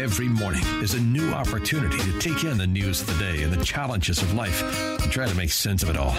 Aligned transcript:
Every 0.00 0.30
morning 0.30 0.62
is 0.82 0.94
a 0.94 1.00
new 1.00 1.30
opportunity 1.32 1.98
to 1.98 2.18
take 2.18 2.42
in 2.44 2.56
the 2.56 2.66
news 2.66 3.02
of 3.02 3.06
the 3.08 3.22
day 3.22 3.42
and 3.42 3.52
the 3.52 3.62
challenges 3.62 4.22
of 4.22 4.32
life 4.32 4.62
and 4.98 5.12
try 5.12 5.28
to 5.28 5.34
make 5.34 5.50
sense 5.50 5.82
of 5.82 5.90
it 5.90 5.98
all. 5.98 6.16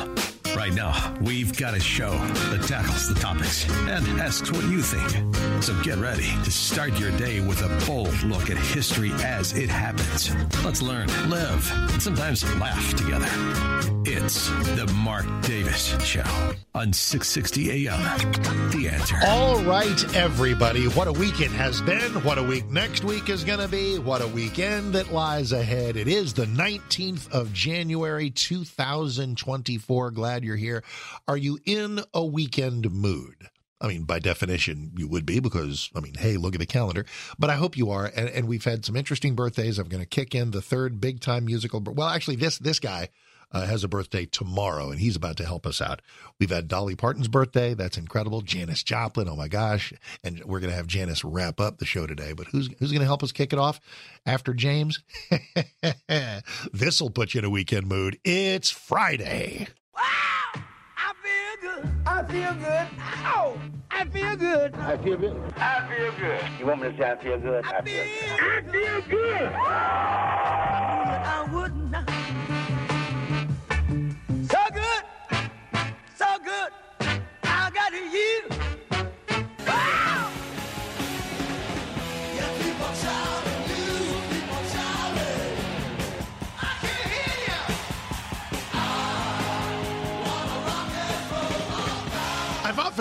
Right 0.55 0.71
now, 0.71 1.17
we've 1.19 1.57
got 1.57 1.73
a 1.73 1.79
show 1.79 2.11
that 2.51 2.67
tackles 2.67 3.11
the 3.11 3.19
topics 3.19 3.67
and 3.87 4.07
asks 4.21 4.51
what 4.51 4.63
you 4.65 4.83
think. 4.83 5.63
So 5.63 5.73
get 5.81 5.97
ready 5.97 6.29
to 6.43 6.51
start 6.51 6.99
your 6.99 7.09
day 7.17 7.39
with 7.39 7.63
a 7.63 7.85
bold 7.87 8.21
look 8.21 8.51
at 8.51 8.57
history 8.57 9.11
as 9.23 9.53
it 9.57 9.69
happens. 9.69 10.31
Let's 10.63 10.83
learn, 10.83 11.07
live, 11.27 11.71
and 11.91 11.99
sometimes 11.99 12.43
laugh 12.59 12.93
together. 12.93 14.00
It's 14.03 14.47
the 14.49 14.91
Mark 15.03 15.25
Davis 15.43 15.89
Show 16.03 16.23
on 16.73 16.91
660 16.91 17.87
AM. 17.87 18.31
The 18.71 18.89
answer. 18.91 19.15
All 19.27 19.61
right, 19.63 20.15
everybody. 20.15 20.85
What 20.87 21.07
a 21.07 21.11
week 21.11 21.39
it 21.39 21.51
has 21.51 21.81
been. 21.81 22.11
What 22.23 22.39
a 22.39 22.43
week 22.43 22.67
next 22.71 23.03
week 23.03 23.29
is 23.29 23.43
going 23.43 23.59
to 23.59 23.67
be. 23.67 23.99
What 23.99 24.21
a 24.21 24.27
weekend 24.27 24.93
that 24.93 25.13
lies 25.13 25.51
ahead. 25.51 25.97
It 25.97 26.07
is 26.07 26.33
the 26.33 26.45
19th 26.45 27.31
of 27.31 27.53
January, 27.53 28.31
2024. 28.31 30.11
Glad 30.11 30.43
you're 30.43 30.55
here. 30.55 30.83
Are 31.27 31.37
you 31.37 31.59
in 31.65 32.01
a 32.11 32.25
weekend 32.25 32.91
mood? 32.91 33.49
I 33.79 33.87
mean, 33.87 34.05
by 34.05 34.17
definition, 34.17 34.93
you 34.95 35.07
would 35.09 35.27
be 35.27 35.39
because, 35.39 35.91
I 35.95 35.99
mean, 35.99 36.15
hey, 36.15 36.37
look 36.37 36.55
at 36.55 36.59
the 36.59 36.65
calendar. 36.65 37.05
But 37.37 37.51
I 37.51 37.55
hope 37.55 37.77
you 37.77 37.91
are. 37.91 38.05
And, 38.15 38.29
and 38.29 38.47
we've 38.47 38.63
had 38.63 38.83
some 38.83 38.95
interesting 38.95 39.35
birthdays. 39.35 39.77
I'm 39.77 39.89
going 39.89 40.03
to 40.03 40.09
kick 40.09 40.33
in 40.33 40.51
the 40.51 40.61
third 40.61 40.99
big 40.99 41.19
time 41.19 41.45
musical. 41.45 41.81
Well, 41.81 42.07
actually, 42.07 42.37
this 42.37 42.57
this 42.57 42.79
guy 42.79 43.09
uh, 43.51 43.65
has 43.65 43.83
a 43.83 43.87
birthday 43.87 44.25
tomorrow, 44.25 44.89
and 44.89 44.99
he's 44.99 45.15
about 45.15 45.37
to 45.37 45.45
help 45.45 45.65
us 45.65 45.81
out. 45.81 46.01
We've 46.39 46.49
had 46.49 46.67
Dolly 46.67 46.95
Parton's 46.95 47.27
birthday. 47.27 47.73
That's 47.73 47.97
incredible. 47.97 48.41
Janis 48.41 48.83
Joplin. 48.83 49.27
Oh 49.29 49.35
my 49.35 49.47
gosh! 49.47 49.93
And 50.23 50.43
we're 50.45 50.59
going 50.59 50.71
to 50.71 50.75
have 50.75 50.87
Janis 50.87 51.23
wrap 51.23 51.59
up 51.59 51.77
the 51.77 51.85
show 51.85 52.07
today. 52.07 52.33
But 52.33 52.47
who's 52.47 52.69
who's 52.79 52.91
going 52.91 53.01
to 53.01 53.05
help 53.05 53.23
us 53.23 53.31
kick 53.31 53.53
it 53.53 53.59
off 53.59 53.79
after 54.25 54.53
James? 54.53 55.03
this 56.73 57.01
will 57.01 57.09
put 57.09 57.33
you 57.33 57.39
in 57.39 57.45
a 57.45 57.49
weekend 57.49 57.87
mood. 57.87 58.19
It's 58.23 58.69
Friday. 58.69 59.67
Wow! 59.95 60.61
I 60.97 61.13
feel 61.21 61.71
good. 61.71 61.89
I 62.05 62.23
feel 62.23 62.53
good. 62.53 62.87
Ow! 62.99 63.57
I 63.91 64.05
feel 64.05 64.35
good. 64.35 64.75
I 64.75 64.97
feel 64.97 65.17
good. 65.17 65.53
I 65.57 65.95
feel 65.95 66.11
good. 66.13 66.41
You 66.59 66.65
want 66.65 66.81
me 66.81 66.91
to 66.91 66.97
say 66.97 67.11
I 67.11 67.23
feel 67.23 67.39
good? 67.39 67.65
I 67.65 67.81
feel, 67.81 68.03
good. 68.03 68.41
I 68.41 68.61
feel 68.71 69.01
good. 69.09 70.70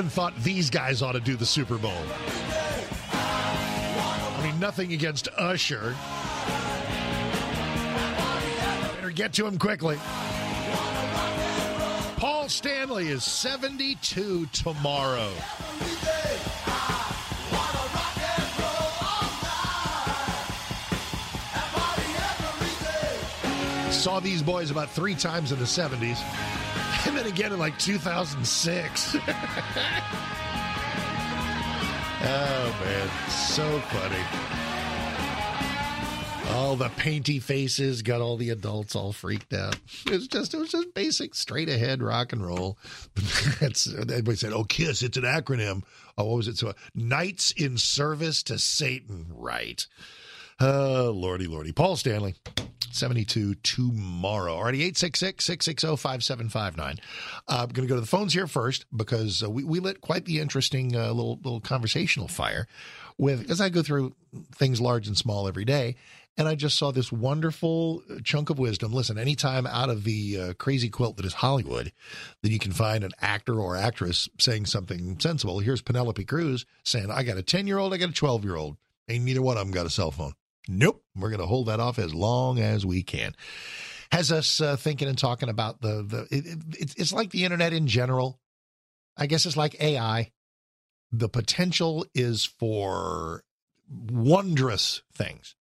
Often 0.01 0.09
thought 0.09 0.35
these 0.43 0.71
guys 0.71 1.03
ought 1.03 1.13
to 1.13 1.21
do 1.21 1.37
the 1.37 1.45
Super 1.45 1.77
Bowl. 1.77 1.93
I 3.13 4.41
mean, 4.43 4.59
nothing 4.59 4.95
against 4.95 5.29
Usher. 5.37 5.95
Better 8.95 9.11
get 9.11 9.35
to 9.35 9.47
him 9.47 9.59
quickly. 9.59 9.99
Paul 12.17 12.49
Stanley 12.49 13.09
is 13.09 13.25
72 13.25 14.47
tomorrow. 14.55 15.31
Saw 23.91 24.19
these 24.19 24.41
boys 24.41 24.71
about 24.71 24.89
three 24.89 25.15
times 25.15 25.53
in 25.53 25.59
the 25.59 25.67
70s, 25.67 26.17
then 27.21 27.33
again 27.33 27.53
in 27.53 27.59
like 27.59 27.79
2006. 27.79 29.17
Oh 32.23 32.77
man, 32.85 33.09
so 33.31 33.79
funny. 33.89 34.23
All 36.55 36.77
the 36.77 36.91
painty 36.91 37.39
faces 37.39 38.03
got 38.03 38.21
all 38.21 38.37
the 38.37 38.51
adults 38.51 38.95
all 38.95 39.15
freaked 39.15 39.55
out. 39.55 39.77
It 40.05 40.13
was 40.13 40.29
just 40.29 40.53
it 40.53 40.59
was 40.59 40.71
just 40.71 40.93
basic 40.93 41.35
straight 41.35 41.71
ahead 41.71 42.03
rock 42.03 42.35
and 42.35 42.47
roll. 42.47 42.77
That's 43.61 43.91
everybody 43.91 44.37
said, 44.37 44.53
"Oh, 44.53 44.65
Kiss, 44.65 45.03
it's 45.03 45.17
an 45.17 45.23
acronym." 45.23 45.83
Oh, 46.19 46.27
what 46.27 46.37
was 46.37 46.49
it? 46.49 46.59
So, 46.59 46.69
uh, 46.69 46.73
Knights 46.95 47.53
in 47.53 47.79
Service 47.79 48.43
to 48.45 48.59
Satan, 48.59 49.25
right? 49.31 49.87
Oh, 50.61 51.15
lordy, 51.17 51.47
lordy. 51.47 51.73
Paul 51.73 51.97
Stanley, 51.97 52.35
72 52.95 53.55
tomorrow. 53.57 54.55
Already 54.55 54.79
866 54.83 55.45
660 55.45 55.97
5759. 55.97 57.01
I'm 57.49 57.69
going 57.69 57.87
to 57.87 57.89
go 57.89 57.95
to 57.95 58.01
the 58.01 58.07
phones 58.07 58.33
here 58.33 58.47
first 58.47 58.87
because 58.95 59.43
uh, 59.43 59.51
we, 59.51 59.65
we 59.65 59.81
lit 59.81 60.01
quite 60.01 60.25
the 60.25 60.41
interesting 60.41 60.97
uh, 60.97 61.09
little, 61.13 61.37
little 61.43 61.61
conversational 61.61 62.29
fire 62.29 62.67
with, 63.19 63.51
as 63.51 63.61
I 63.61 63.69
go 63.69 63.83
through 63.83 64.15
things 64.55 64.81
large 64.81 65.07
and 65.07 65.17
small 65.17 65.47
every 65.49 65.65
day. 65.65 65.97
And 66.37 66.49
I 66.49 66.55
just 66.55 66.79
saw 66.79 66.91
this 66.91 67.13
wonderful 67.13 68.03
chunk 68.25 68.51
of 68.51 68.59
wisdom. 68.59 68.93
Listen, 68.93 69.19
anytime 69.19 69.67
out 69.67 69.91
of 69.91 70.05
the 70.05 70.41
uh, 70.41 70.53
crazy 70.55 70.89
quilt 70.89 71.17
that 71.17 71.27
is 71.27 71.35
Hollywood, 71.35 71.93
that 72.43 72.51
you 72.51 72.59
can 72.59 72.73
find 72.73 73.05
an 73.05 73.11
actor 73.21 73.61
or 73.61 73.77
actress 73.77 74.29
saying 74.39 74.67
something 74.67 75.19
sensible. 75.21 75.59
Here's 75.59 75.83
Penelope 75.83 76.25
Cruz 76.25 76.65
saying, 76.85 77.11
I 77.11 77.25
got 77.25 77.37
a 77.37 77.43
10 77.43 77.67
year 77.67 77.79
old, 77.79 77.93
I 77.93 77.99
got 77.99 78.11
a 78.11 78.15
12 78.15 78.45
year 78.45 78.57
old. 78.57 78.77
Ain't 79.09 79.25
neither 79.25 79.43
one 79.43 79.59
of 79.59 79.67
them 79.67 79.73
got 79.73 79.87
a 79.87 79.91
cell 79.91 80.13
phone. 80.13 80.33
Nope. 80.69 81.03
We're 81.17 81.31
going 81.31 81.41
to 81.41 81.47
hold 81.47 81.67
that 81.67 81.81
off 81.81 81.99
as 81.99 82.15
long 82.15 82.59
as 82.59 82.85
we 82.85 83.03
can. 83.03 83.35
Has 84.13 84.33
us 84.33 84.61
uh, 84.61 84.77
thinking 84.77 85.09
and 85.09 85.19
talking 85.19 85.49
about 85.49 85.81
the, 85.81 86.03
the 86.03 86.27
it, 86.31 86.47
it, 86.79 86.95
it's 86.97 87.13
like 87.13 87.31
the 87.31 87.45
internet 87.45 87.73
in 87.73 87.87
general. 87.87 88.41
I 89.17 89.27
guess 89.27 89.47
it's 89.47 89.57
like 89.57 89.81
AI. 89.81 90.33
The 91.13 91.29
potential 91.29 92.07
is 92.15 92.45
for 92.45 93.45
wondrous 93.89 95.03
things, 95.13 95.55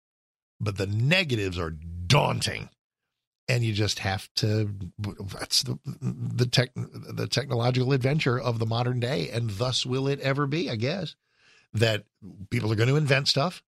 but 0.61 0.77
the 0.77 0.87
negatives 0.87 1.59
are 1.59 1.71
daunting. 1.71 2.71
And 3.51 3.65
you 3.65 3.73
just 3.73 4.01
have 4.01 4.29
to, 4.37 4.75
that's 4.99 5.63
the, 5.63 5.79
the 5.85 6.45
tech, 6.45 6.71
the 6.75 7.27
technological 7.27 7.95
adventure 7.95 8.39
of 8.39 8.59
the 8.59 8.67
modern 8.67 9.01
day. 9.01 9.31
And 9.31 9.49
thus 9.49 9.87
will 9.87 10.07
it 10.07 10.21
ever 10.21 10.47
be, 10.47 10.71
I 10.71 10.77
guess, 10.77 11.17
that 11.73 12.05
people 12.51 12.71
are 12.71 12.77
going 12.77 12.91
to 12.91 12.97
invent 12.97 13.27
stuff 13.29 13.63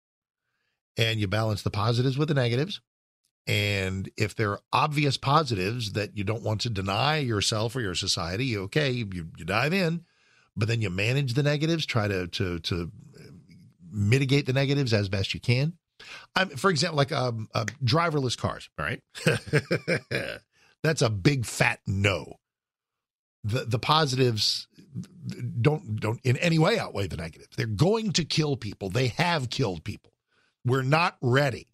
and 0.99 1.21
you 1.21 1.29
balance 1.29 1.63
the 1.63 1.71
positives 1.71 2.19
with 2.19 2.29
the 2.29 2.35
negatives. 2.35 2.81
And 3.47 4.11
if 4.19 4.35
there 4.35 4.51
are 4.51 4.61
obvious 4.73 5.17
positives 5.17 5.93
that 5.93 6.19
you 6.19 6.25
don't 6.25 6.43
want 6.43 6.61
to 6.63 6.71
deny 6.71 7.17
yourself 7.19 7.75
or 7.75 7.81
your 7.81 7.95
society, 7.95 8.59
okay, 8.59 8.91
you, 8.91 9.09
you 9.39 9.45
dive 9.47 9.73
in, 9.73 10.05
but 10.55 10.69
then 10.69 10.83
you 10.83 10.91
manage 10.91 11.33
the 11.33 11.43
negatives, 11.43 11.87
try 11.87 12.09
to 12.09 12.27
to 12.27 12.59
to 12.59 12.91
mitigate 13.91 14.45
the 14.45 14.53
negatives 14.53 14.93
as 14.93 15.09
best 15.09 15.33
you 15.33 15.41
can. 15.41 15.75
I'm, 16.37 16.51
for 16.51 16.69
example, 16.69 16.99
like 16.99 17.13
um, 17.13 17.49
uh, 17.55 17.65
driverless 17.83 18.37
cars. 18.37 18.69
Right, 18.77 19.01
that's 20.83 21.01
a 21.01 21.09
big 21.09 21.47
fat 21.47 21.81
no. 21.87 22.35
The 23.45 23.65
the 23.65 23.79
positives 23.79 24.67
don't 25.61 25.97
don't 25.97 26.21
in 26.23 26.37
any 26.37 26.59
way 26.59 26.79
outweigh 26.79 27.07
the 27.07 27.17
negatives. 27.17 27.57
They're 27.57 27.67
going 27.67 28.13
to 28.13 28.25
kill 28.25 28.57
people. 28.57 28.91
They 28.91 29.09
have 29.09 29.49
killed 29.49 29.85
people. 29.85 30.13
We're 30.65 30.83
not 30.83 31.17
ready. 31.21 31.69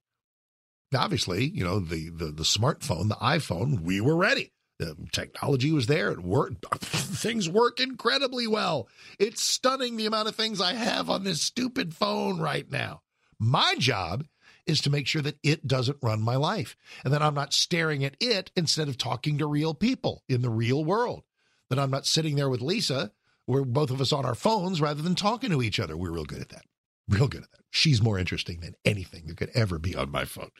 Obviously, 0.95 1.47
you 1.47 1.65
know 1.65 1.81
the 1.81 2.11
the 2.11 2.27
the 2.27 2.45
smartphone, 2.45 3.09
the 3.09 3.17
iPhone. 3.17 3.81
We 3.81 4.01
were 4.01 4.17
ready. 4.17 4.53
The 4.79 4.97
technology 5.13 5.73
was 5.73 5.87
there. 5.87 6.11
It 6.11 6.21
worked. 6.21 6.67
Things 6.81 7.49
work 7.49 7.81
incredibly 7.81 8.47
well. 8.47 8.89
It's 9.19 9.43
stunning 9.43 9.97
the 9.97 10.07
amount 10.07 10.29
of 10.29 10.35
things 10.35 10.61
I 10.61 10.75
have 10.75 11.09
on 11.09 11.25
this 11.25 11.41
stupid 11.41 11.95
phone 11.95 12.41
right 12.41 12.69
now. 12.71 13.03
My 13.39 13.75
job 13.79 14.25
is 14.67 14.81
to 14.81 14.91
make 14.91 15.07
sure 15.07 15.23
that 15.23 15.39
it 15.43 15.67
doesn't 15.67 15.99
run 16.03 16.23
my 16.23 16.37
life 16.37 16.77
and 17.05 17.13
that 17.13 17.23
I'm 17.23 17.35
not 17.35 17.53
staring 17.53 18.05
at 18.05 18.17
it 18.21 18.51
instead 18.57 18.89
of 18.89 18.99
talking 18.99 19.39
to 19.39 19.47
real 19.47 19.75
people 19.75 20.23
in 20.29 20.43
the 20.43 20.51
real 20.51 20.85
world. 20.85 21.23
That 21.71 21.79
I'm 21.79 21.91
not 21.91 22.07
sitting 22.07 22.37
there 22.37 22.49
with 22.49 22.61
Lisa, 22.61 23.13
we're 23.47 23.65
both 23.65 23.91
of 23.91 24.01
us 24.01 24.13
on 24.13 24.25
our 24.25 24.35
phones 24.35 24.81
rather 24.81 25.03
than 25.03 25.15
talking 25.15 25.51
to 25.51 25.63
each 25.63 25.79
other. 25.79 25.97
We're 25.97 26.13
real 26.13 26.25
good 26.25 26.41
at 26.41 26.49
that. 26.51 26.65
Real 27.09 27.29
good 27.29 27.43
at 27.43 27.51
that. 27.51 27.61
She's 27.71 28.01
more 28.01 28.19
interesting 28.19 28.61
than 28.61 28.77
anything 28.85 29.27
that 29.27 29.37
could 29.37 29.51
ever 29.55 29.79
be 29.79 29.95
on 29.95 30.11
my 30.11 30.25
phone. 30.25 30.51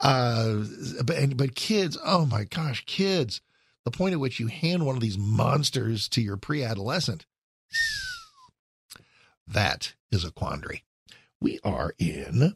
Uh, 0.00 0.64
but, 1.04 1.16
and, 1.16 1.36
but 1.36 1.54
kids, 1.54 1.98
oh 2.04 2.24
my 2.24 2.44
gosh, 2.44 2.84
kids, 2.86 3.40
the 3.84 3.90
point 3.90 4.14
at 4.14 4.20
which 4.20 4.40
you 4.40 4.46
hand 4.46 4.86
one 4.86 4.94
of 4.94 5.02
these 5.02 5.18
monsters 5.18 6.08
to 6.10 6.22
your 6.22 6.36
pre-adolescent, 6.36 7.26
that 9.46 9.94
is 10.10 10.24
a 10.24 10.30
quandary. 10.30 10.84
We 11.40 11.58
are 11.64 11.94
in 11.98 12.54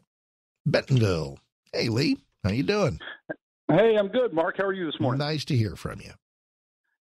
Bentonville. 0.65 1.39
Hey, 1.73 1.89
Lee, 1.89 2.17
how 2.43 2.51
you 2.51 2.63
doing? 2.63 2.99
Hey, 3.69 3.97
I'm 3.97 4.07
good. 4.07 4.33
Mark, 4.33 4.55
how 4.57 4.63
are 4.63 4.73
you 4.73 4.85
this 4.85 4.99
morning? 4.99 5.19
Nice 5.19 5.43
to 5.45 5.57
hear 5.57 5.75
from 5.75 5.99
you. 5.99 6.11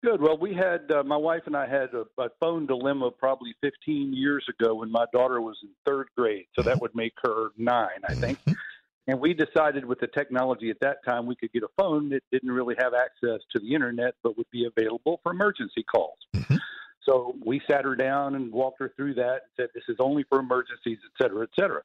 Good. 0.04 0.22
Well, 0.22 0.38
we 0.38 0.54
had 0.54 0.92
uh, 0.92 1.04
my 1.04 1.16
wife 1.16 1.44
and 1.46 1.56
I 1.56 1.66
had 1.66 1.90
a, 1.94 2.04
a 2.22 2.28
phone 2.42 2.66
dilemma 2.66 3.10
probably 3.10 3.56
15 3.62 4.14
years 4.14 4.46
ago 4.50 4.76
when 4.76 4.92
my 4.92 5.06
daughter 5.14 5.40
was 5.40 5.56
in 5.64 5.70
third 5.86 6.08
grade, 6.18 6.46
so 6.56 6.62
that 6.64 6.82
would 6.82 6.94
make 6.94 7.14
her 7.24 7.50
nine, 7.58 8.02
I 8.08 8.14
think. 8.16 8.40
And 9.06 9.20
we 9.20 9.34
decided 9.34 9.84
with 9.84 10.00
the 10.00 10.08
technology 10.08 10.70
at 10.70 10.80
that 10.80 11.04
time, 11.06 11.26
we 11.26 11.36
could 11.36 11.52
get 11.52 11.64
a 11.64 11.68
phone 11.78 12.08
that 12.12 12.22
didn't 12.32 12.52
really 12.52 12.76
have 12.80 12.94
access 12.94 13.42
to 13.52 13.60
the 13.60 13.74
internet, 13.74 14.14
but 14.24 14.38
would 14.38 14.50
be 14.50 14.66
available 14.66 15.20
for 15.24 15.34
emergency 15.34 15.84
calls. 15.84 16.18
Mhm. 16.34 16.58
So 17.02 17.36
we 17.46 17.62
sat 17.70 17.84
her 17.84 17.98
down 17.98 18.36
and 18.36 18.50
walked 18.50 18.80
her 18.80 18.94
through 18.96 19.16
that 19.16 19.42
and 19.44 19.52
said, 19.58 19.68
this 19.76 19.84
is 19.90 19.98
only 20.00 20.24
for 20.30 20.40
emergencies, 20.40 21.00
et 21.04 21.22
cetera, 21.22 21.44
et 21.44 21.50
cetera. 21.54 21.82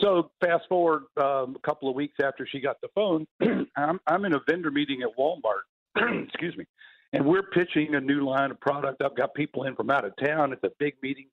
So 0.00 0.30
fast 0.40 0.66
forward 0.70 1.02
um, 1.18 1.54
a 1.54 1.60
couple 1.66 1.90
of 1.90 1.94
weeks 1.94 2.14
after 2.22 2.46
she 2.46 2.60
got 2.60 2.80
the 2.80 2.88
phone, 2.94 3.26
I'm, 3.76 4.00
I'm 4.06 4.24
in 4.24 4.32
a 4.32 4.40
vendor 4.48 4.70
meeting 4.70 5.02
at 5.02 5.10
Walmart. 5.18 5.66
excuse 6.24 6.56
me. 6.56 6.64
And 7.12 7.26
we're 7.26 7.42
pitching 7.42 7.94
a 7.94 8.00
new 8.00 8.26
line 8.26 8.50
of 8.50 8.60
product. 8.60 9.02
I've 9.02 9.16
got 9.16 9.34
people 9.34 9.64
in 9.64 9.74
from 9.74 9.90
out 9.90 10.04
of 10.04 10.12
town. 10.16 10.52
It's 10.52 10.64
a 10.64 10.70
big 10.78 10.94
meeting. 11.02 11.26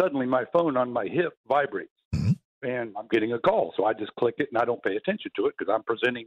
Suddenly, 0.00 0.26
my 0.26 0.44
phone 0.52 0.76
on 0.76 0.92
my 0.92 1.06
hip 1.06 1.34
vibrates, 1.46 1.92
Mhm. 2.14 2.36
and 2.62 2.94
I'm 2.98 3.06
getting 3.08 3.32
a 3.32 3.38
call. 3.38 3.72
So 3.76 3.84
I 3.84 3.92
just 3.92 4.14
click 4.16 4.36
it, 4.38 4.48
and 4.52 4.58
I 4.60 4.64
don't 4.64 4.82
pay 4.82 4.96
attention 4.96 5.30
to 5.36 5.46
it 5.46 5.54
because 5.56 5.72
I'm 5.72 5.82
presenting 5.84 6.26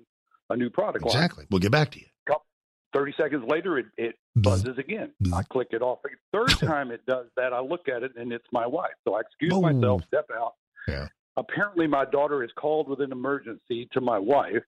a 0.50 0.56
new 0.56 0.70
product 0.70 1.04
line. 1.06 1.16
Exactly. 1.16 1.46
We'll 1.52 1.60
get 1.60 1.72
back 1.72 1.92
to 1.92 2.00
you. 2.00 2.06
30 2.94 3.14
seconds 3.18 3.44
later, 3.50 3.78
it, 3.78 3.88
it 3.98 4.16
buzzes 4.38 4.78
again. 4.78 5.12
I 5.34 5.44
click 5.44 5.68
it 5.72 5.82
off. 5.82 6.00
Third 6.32 6.48
time 6.52 6.92
it 6.92 7.06
does 7.06 7.26
that, 7.36 7.52
I 7.52 7.60
look 7.60 7.90
at 7.90 8.04
it, 8.04 8.14
and 8.16 8.32
it's 8.32 8.48
my 8.54 8.66
wife. 8.66 8.94
So 9.04 9.16
I 9.16 9.20
excuse 9.20 9.52
Boom. 9.52 9.64
myself, 9.64 10.04
step 10.08 10.30
out. 10.34 10.54
Yeah. 10.88 11.08
Apparently, 11.36 11.88
my 11.88 12.06
daughter 12.06 12.42
is 12.42 12.52
called 12.58 12.88
with 12.88 13.02
an 13.02 13.12
emergency 13.12 13.90
to 13.92 14.00
my 14.00 14.18
wife. 14.18 14.64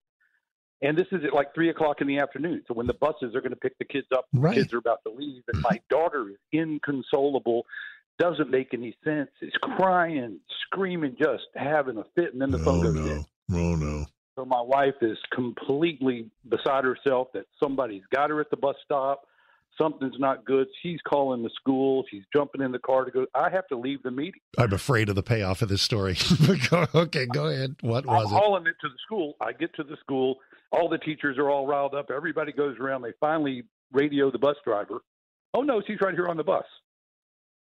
And 0.81 0.97
this 0.97 1.07
is 1.11 1.23
at 1.25 1.33
like 1.33 1.53
three 1.55 1.69
o'clock 1.69 2.01
in 2.01 2.07
the 2.07 2.19
afternoon. 2.19 2.63
So 2.67 2.73
when 2.73 2.85
the 2.87 2.93
buses 2.93 3.33
are 3.35 3.41
going 3.41 3.51
to 3.51 3.55
pick 3.57 3.77
the 3.79 3.85
kids 3.85 4.07
up, 4.15 4.25
the 4.31 4.39
Right. 4.39 4.55
kids 4.55 4.73
are 4.73 4.77
about 4.77 4.99
to 5.07 5.11
leave, 5.11 5.43
and 5.51 5.61
my 5.61 5.79
daughter 5.89 6.29
is 6.29 6.37
inconsolable, 6.51 7.65
doesn't 8.19 8.49
make 8.49 8.73
any 8.73 8.95
sense, 9.03 9.29
is 9.41 9.53
crying, 9.61 10.39
screaming, 10.65 11.15
just 11.19 11.43
having 11.55 11.97
a 11.97 12.03
fit, 12.15 12.33
and 12.33 12.41
then 12.41 12.51
the 12.51 12.59
phone 12.59 12.79
oh, 12.85 12.91
goes 12.93 12.95
no. 12.95 13.05
in. 13.11 13.25
Oh, 13.53 13.75
no. 13.75 14.05
So 14.35 14.45
my 14.45 14.61
wife 14.61 14.93
is 15.01 15.17
completely 15.33 16.29
beside 16.47 16.83
herself 16.83 17.29
that 17.33 17.45
somebody's 17.61 18.03
got 18.13 18.29
her 18.29 18.39
at 18.39 18.51
the 18.51 18.57
bus 18.57 18.75
stop. 18.85 19.23
Something's 19.79 20.19
not 20.19 20.45
good. 20.45 20.67
She's 20.81 20.99
calling 21.07 21.43
the 21.43 21.51
school. 21.55 22.03
She's 22.09 22.23
jumping 22.35 22.61
in 22.61 22.71
the 22.71 22.79
car 22.79 23.05
to 23.05 23.11
go. 23.11 23.25
I 23.35 23.49
have 23.51 23.67
to 23.67 23.77
leave 23.77 24.01
the 24.03 24.09
meeting. 24.11 24.41
I'm 24.57 24.73
afraid 24.73 25.09
of 25.09 25.15
the 25.15 25.21
payoff 25.23 25.61
of 25.61 25.69
this 25.69 25.81
story. 25.81 26.17
Okay, 26.95 27.25
go 27.27 27.47
ahead. 27.47 27.75
What 27.81 28.05
was 28.05 28.27
I'm 28.31 28.35
it? 28.35 28.39
hauling 28.39 28.67
it 28.67 28.75
to 28.81 28.89
the 28.89 28.97
school. 29.05 29.35
I 29.39 29.53
get 29.53 29.73
to 29.75 29.83
the 29.83 29.97
school. 29.97 30.37
All 30.71 30.89
the 30.89 30.97
teachers 30.97 31.37
are 31.37 31.49
all 31.49 31.65
riled 31.65 31.95
up. 31.95 32.11
Everybody 32.13 32.51
goes 32.51 32.77
around. 32.79 33.01
They 33.01 33.13
finally 33.19 33.63
radio 33.91 34.31
the 34.31 34.39
bus 34.39 34.57
driver. 34.65 34.99
Oh 35.53 35.61
no, 35.61 35.81
she's 35.85 36.01
right 36.01 36.13
here 36.13 36.27
on 36.27 36.37
the 36.37 36.43
bus. 36.43 36.65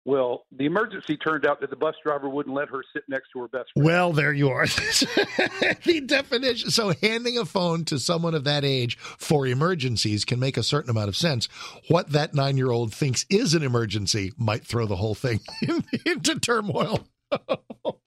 Well, 0.06 0.44
the 0.52 0.66
emergency 0.66 1.16
turned 1.16 1.46
out 1.46 1.62
that 1.62 1.70
the 1.70 1.76
bus 1.76 1.94
driver 2.04 2.28
wouldn't 2.28 2.54
let 2.54 2.68
her 2.68 2.82
sit 2.92 3.04
next 3.08 3.30
to 3.32 3.40
her 3.40 3.48
best 3.48 3.70
friend. 3.72 3.86
Well, 3.86 4.12
there 4.12 4.34
you 4.34 4.50
are. 4.50 4.66
the 5.84 6.02
definition. 6.06 6.70
So, 6.70 6.92
handing 7.00 7.38
a 7.38 7.46
phone 7.46 7.86
to 7.86 7.98
someone 7.98 8.34
of 8.34 8.44
that 8.44 8.66
age 8.66 8.98
for 8.98 9.46
emergencies 9.46 10.26
can 10.26 10.38
make 10.38 10.58
a 10.58 10.62
certain 10.62 10.90
amount 10.90 11.08
of 11.08 11.16
sense. 11.16 11.46
What 11.88 12.10
that 12.10 12.34
nine 12.34 12.58
year 12.58 12.70
old 12.70 12.92
thinks 12.92 13.24
is 13.30 13.54
an 13.54 13.62
emergency 13.62 14.32
might 14.36 14.66
throw 14.66 14.84
the 14.84 14.96
whole 14.96 15.14
thing 15.14 15.40
into 16.04 16.38
turmoil. 16.38 17.06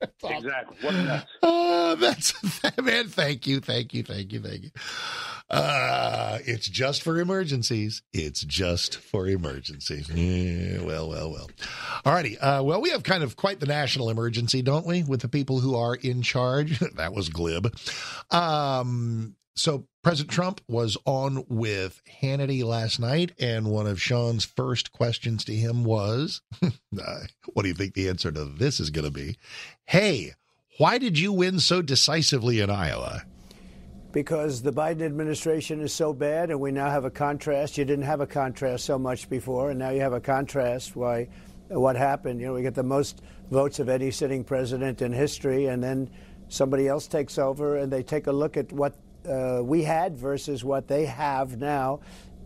That's 0.01 0.24
awesome. 0.24 0.38
exactly. 0.38 0.77
What 0.81 0.94
a 0.95 1.03
mess. 1.03 1.25
Oh, 1.44 1.95
that's 1.95 2.33
man. 2.81 3.07
Thank 3.07 3.45
you, 3.45 3.59
thank 3.59 3.94
you, 3.94 4.03
thank 4.03 4.33
you, 4.33 4.41
thank 4.41 4.63
you. 4.63 4.69
Uh, 5.50 6.39
it's 6.45 6.68
just 6.68 7.03
for 7.03 7.19
emergencies. 7.19 8.01
It's 8.13 8.41
just 8.41 8.97
for 8.97 9.27
emergencies. 9.27 10.09
Yeah, 10.09 10.81
well, 10.83 11.09
well, 11.09 11.31
well. 11.31 11.50
All 12.03 12.13
righty. 12.13 12.38
Uh, 12.38 12.63
well, 12.63 12.81
we 12.81 12.89
have 12.89 13.03
kind 13.03 13.24
of 13.24 13.35
quite 13.35 13.59
the 13.59 13.65
national 13.68 14.09
emergency, 14.09 14.62
don't 14.62 14.85
we, 14.85 15.03
with 15.03 15.21
the 15.21 15.29
people 15.29 15.59
who 15.59 15.75
are 15.75 15.95
in 15.95 16.21
charge? 16.21 16.79
that 16.95 17.13
was 17.13 17.29
glib. 17.29 17.74
Um, 18.31 19.35
so 19.56 19.88
President 20.07 20.31
Trump 20.31 20.62
was 20.69 20.95
on 21.04 21.44
with 21.50 22.01
Hannity 22.21 22.63
last 22.63 22.98
night, 22.98 23.33
and 23.42 23.69
one 23.69 23.88
of 23.88 24.01
Sean's 24.01 24.45
first 24.45 24.94
questions 24.94 25.44
to 25.44 25.54
him 25.54 25.83
was, 25.83 26.39
uh, 26.63 26.69
"What 27.51 27.63
do 27.63 27.68
you 27.68 27.74
think 27.74 27.94
the 27.94 28.07
answer 28.07 28.31
to 28.31 28.45
this 28.45 28.80
is 28.80 28.89
going 28.89 29.04
to 29.04 29.12
be?" 29.12 29.38
Hey, 29.83 30.36
why 30.77 30.98
did 30.98 31.19
you 31.19 31.33
win 31.33 31.59
so 31.59 31.81
decisively 31.81 32.62
in 32.62 32.69
Iowa? 32.69 33.24
because 34.13 34.62
the 34.62 34.71
Biden 34.71 35.01
administration 35.01 35.81
is 35.81 35.94
so 35.94 36.13
bad, 36.13 36.51
and 36.51 36.62
we 36.62 36.71
now 36.71 36.89
have 36.89 37.03
a 37.03 37.12
contrast. 37.12 37.77
You 37.77 37.83
didn't 37.83 38.06
have 38.06 38.21
a 38.21 38.25
contrast 38.25 38.86
so 38.86 38.98
much 38.98 39.30
before, 39.30 39.71
and 39.71 39.80
now 39.80 39.89
you 39.89 40.00
have 40.00 40.13
a 40.13 40.21
contrast. 40.21 40.95
Why? 40.95 41.27
What 41.68 41.98
happened? 41.98 42.39
You 42.39 42.48
know, 42.48 42.53
we 42.53 42.62
get 42.62 42.75
the 42.75 42.81
most 42.81 43.21
votes 43.51 43.80
of 43.80 43.89
any 43.89 44.12
sitting 44.12 44.45
president 44.45 45.01
in 45.01 45.12
history, 45.12 45.65
and 45.65 45.83
then 45.83 46.10
somebody 46.48 46.88
else 46.88 47.07
takes 47.07 47.38
over, 47.38 47.75
and 47.75 47.92
they 47.92 48.03
take 48.03 48.27
a 48.27 48.31
look 48.31 48.56
at 48.56 48.71
what 48.71 48.95
uh, 49.27 49.62
we 49.63 49.83
had 49.83 50.18
versus 50.18 50.63
what 50.63 50.88
they 50.88 51.06
have 51.06 51.59
now. 51.59 52.00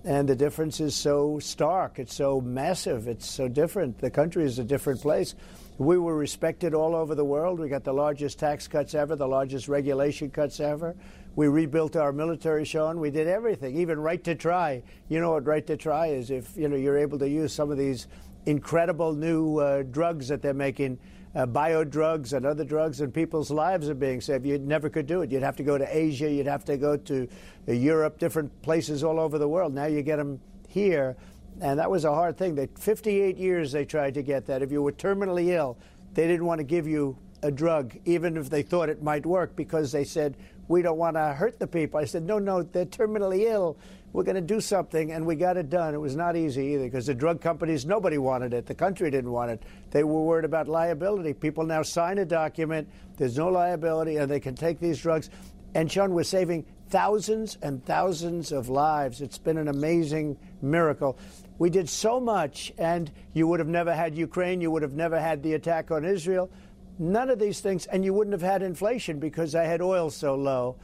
And 0.04 0.28
the 0.28 0.36
difference 0.36 0.80
is 0.80 0.96
so 0.96 1.38
stark. 1.40 2.00
It's 2.00 2.16
so 2.16 2.42
massive. 2.42 3.08
It's 3.08 3.30
so 3.30 3.48
different. 3.48 4.00
The 4.00 4.10
country 4.10 4.44
is 4.46 4.58
a 4.58 4.64
different 4.64 5.02
place. 5.02 5.36
We 5.78 5.98
were 5.98 6.16
respected 6.16 6.74
all 6.74 6.96
over 6.96 7.16
the 7.16 7.26
world. 7.26 7.60
We 7.60 7.70
got 7.70 7.84
the 7.84 7.94
largest 7.94 8.40
tax 8.40 8.68
cuts 8.68 8.96
ever, 8.96 9.16
the 9.16 9.28
largest 9.28 9.68
regulation 9.68 10.30
cuts 10.30 10.60
ever. 10.60 10.96
We 11.36 11.48
rebuilt 11.48 11.96
our 11.96 12.12
military, 12.12 12.66
Sean. 12.66 13.00
We 13.00 13.10
did 13.10 13.28
everything, 13.28 13.78
even 13.78 14.00
right 14.00 14.24
to 14.26 14.36
try. 14.36 14.84
You 15.08 15.20
know 15.20 15.32
what 15.32 15.46
right 15.46 15.66
to 15.68 15.78
try 15.78 16.08
is 16.08 16.30
if 16.30 16.58
you 16.58 16.68
know 16.68 16.76
you're 16.76 16.98
able 16.98 17.20
to 17.20 17.30
use 17.30 17.54
some 17.54 17.72
of 17.72 17.78
these 17.78 18.08
incredible 18.46 19.14
new 19.14 19.58
uh, 19.60 19.84
drugs 19.84 20.28
that 20.28 20.42
they're 20.42 20.54
making, 20.54 21.00
uh, 21.36 21.46
bio 21.46 21.84
drugs 21.84 22.34
and 22.34 22.46
other 22.46 22.64
drugs, 22.64 23.02
and 23.02 23.14
people's 23.14 23.52
lives 23.52 23.90
are 23.90 23.96
being 23.96 24.22
saved. 24.22 24.46
You 24.46 24.58
never 24.58 24.90
could 24.90 25.08
do 25.08 25.22
it. 25.22 25.32
You'd 25.32 25.44
have 25.44 25.56
to 25.58 25.64
go 25.64 25.78
to 25.78 25.98
Asia. 25.98 26.30
You'd 26.30 26.48
have 26.48 26.66
to 26.66 26.78
go 26.78 26.98
to 26.98 27.28
uh, 27.68 27.72
Europe, 27.72 28.20
different 28.20 28.62
places 28.62 29.04
all 29.04 29.20
over 29.20 29.38
the 29.38 29.48
world. 29.48 29.74
Now 29.74 29.86
you 29.86 30.02
get 30.02 30.18
them 30.18 30.40
here, 30.68 31.16
and 31.62 31.80
that 31.80 31.90
was 31.90 32.06
a 32.06 32.14
hard 32.14 32.38
thing. 32.38 32.56
That 32.56 32.78
58 32.78 33.38
years 33.38 33.72
they 33.72 33.86
tried 33.86 34.14
to 34.16 34.24
get 34.24 34.46
that. 34.48 34.62
If 34.62 34.72
you 34.72 34.82
were 34.82 34.92
terminally 34.92 35.50
ill, 35.50 35.78
they 36.14 36.28
didn't 36.28 36.46
want 36.46 36.60
to 36.60 36.66
give 36.66 36.88
you 36.88 37.18
a 37.44 37.52
drug, 37.52 37.98
even 38.06 38.38
if 38.38 38.50
they 38.50 38.62
thought 38.62 38.90
it 38.90 39.02
might 39.02 39.26
work, 39.26 39.56
because 39.56 39.92
they 39.92 40.04
said 40.04 40.36
we 40.68 40.82
don't 40.82 40.98
want 40.98 41.16
to 41.16 41.34
hurt 41.34 41.60
the 41.60 41.68
people. 41.68 42.00
I 42.00 42.06
said, 42.06 42.24
no, 42.24 42.40
no, 42.40 42.64
they're 42.64 42.86
terminally 42.86 43.42
ill. 43.42 43.78
We're 44.14 44.24
going 44.24 44.36
to 44.36 44.42
do 44.42 44.60
something, 44.60 45.12
and 45.14 45.26
we 45.26 45.36
got 45.36 45.56
it 45.56 45.70
done. 45.70 45.94
It 45.94 46.02
was 46.02 46.18
not 46.18 46.36
easy 46.36 46.66
either 46.74 46.84
because 46.84 47.06
the 47.06 47.14
drug 47.14 47.40
companies, 47.40 47.86
nobody 47.86 48.18
wanted 48.18 48.54
it. 48.54 48.66
The 48.66 48.76
country 48.76 49.10
didn't 49.10 49.32
want 49.32 49.52
it. 49.52 49.64
They 49.92 50.04
were 50.04 50.24
worried 50.24 50.44
about 50.44 50.68
liability. 50.68 51.34
People 51.34 51.66
now 51.66 51.82
sign 51.82 52.18
a 52.18 52.26
document, 52.26 52.90
there's 53.18 53.38
no 53.38 53.48
liability, 53.48 54.18
and 54.18 54.30
they 54.30 54.42
can 54.42 54.54
take 54.54 54.80
these 54.80 55.00
drugs. 55.00 55.30
And 55.74 55.90
Sean, 55.90 56.12
we're 56.12 56.24
saving 56.24 56.66
thousands 56.90 57.58
and 57.62 57.86
thousands 57.86 58.52
of 58.52 58.68
lives. 58.68 59.22
It's 59.22 59.38
been 59.38 59.58
an 59.58 59.70
amazing 59.70 60.38
miracle. 60.62 61.18
We 61.58 61.70
did 61.70 61.88
so 61.88 62.20
much, 62.20 62.74
and 62.78 63.10
you 63.34 63.48
would 63.48 63.60
have 63.60 63.70
never 63.70 63.96
had 63.96 64.18
Ukraine, 64.18 64.60
you 64.60 64.72
would 64.72 64.82
have 64.82 64.94
never 64.94 65.22
had 65.22 65.42
the 65.42 65.54
attack 65.54 65.90
on 65.90 66.04
Israel. 66.04 66.52
None 67.00 67.30
of 67.30 67.40
these 67.40 67.62
things, 67.62 67.86
and 67.86 68.04
you 68.04 68.14
wouldn't 68.14 68.34
have 68.34 68.42
had 68.42 68.62
inflation 68.62 69.20
because 69.20 69.56
I 69.56 69.64
had 69.64 69.82
oil 69.82 70.10
so 70.10 70.36
low. 70.36 70.76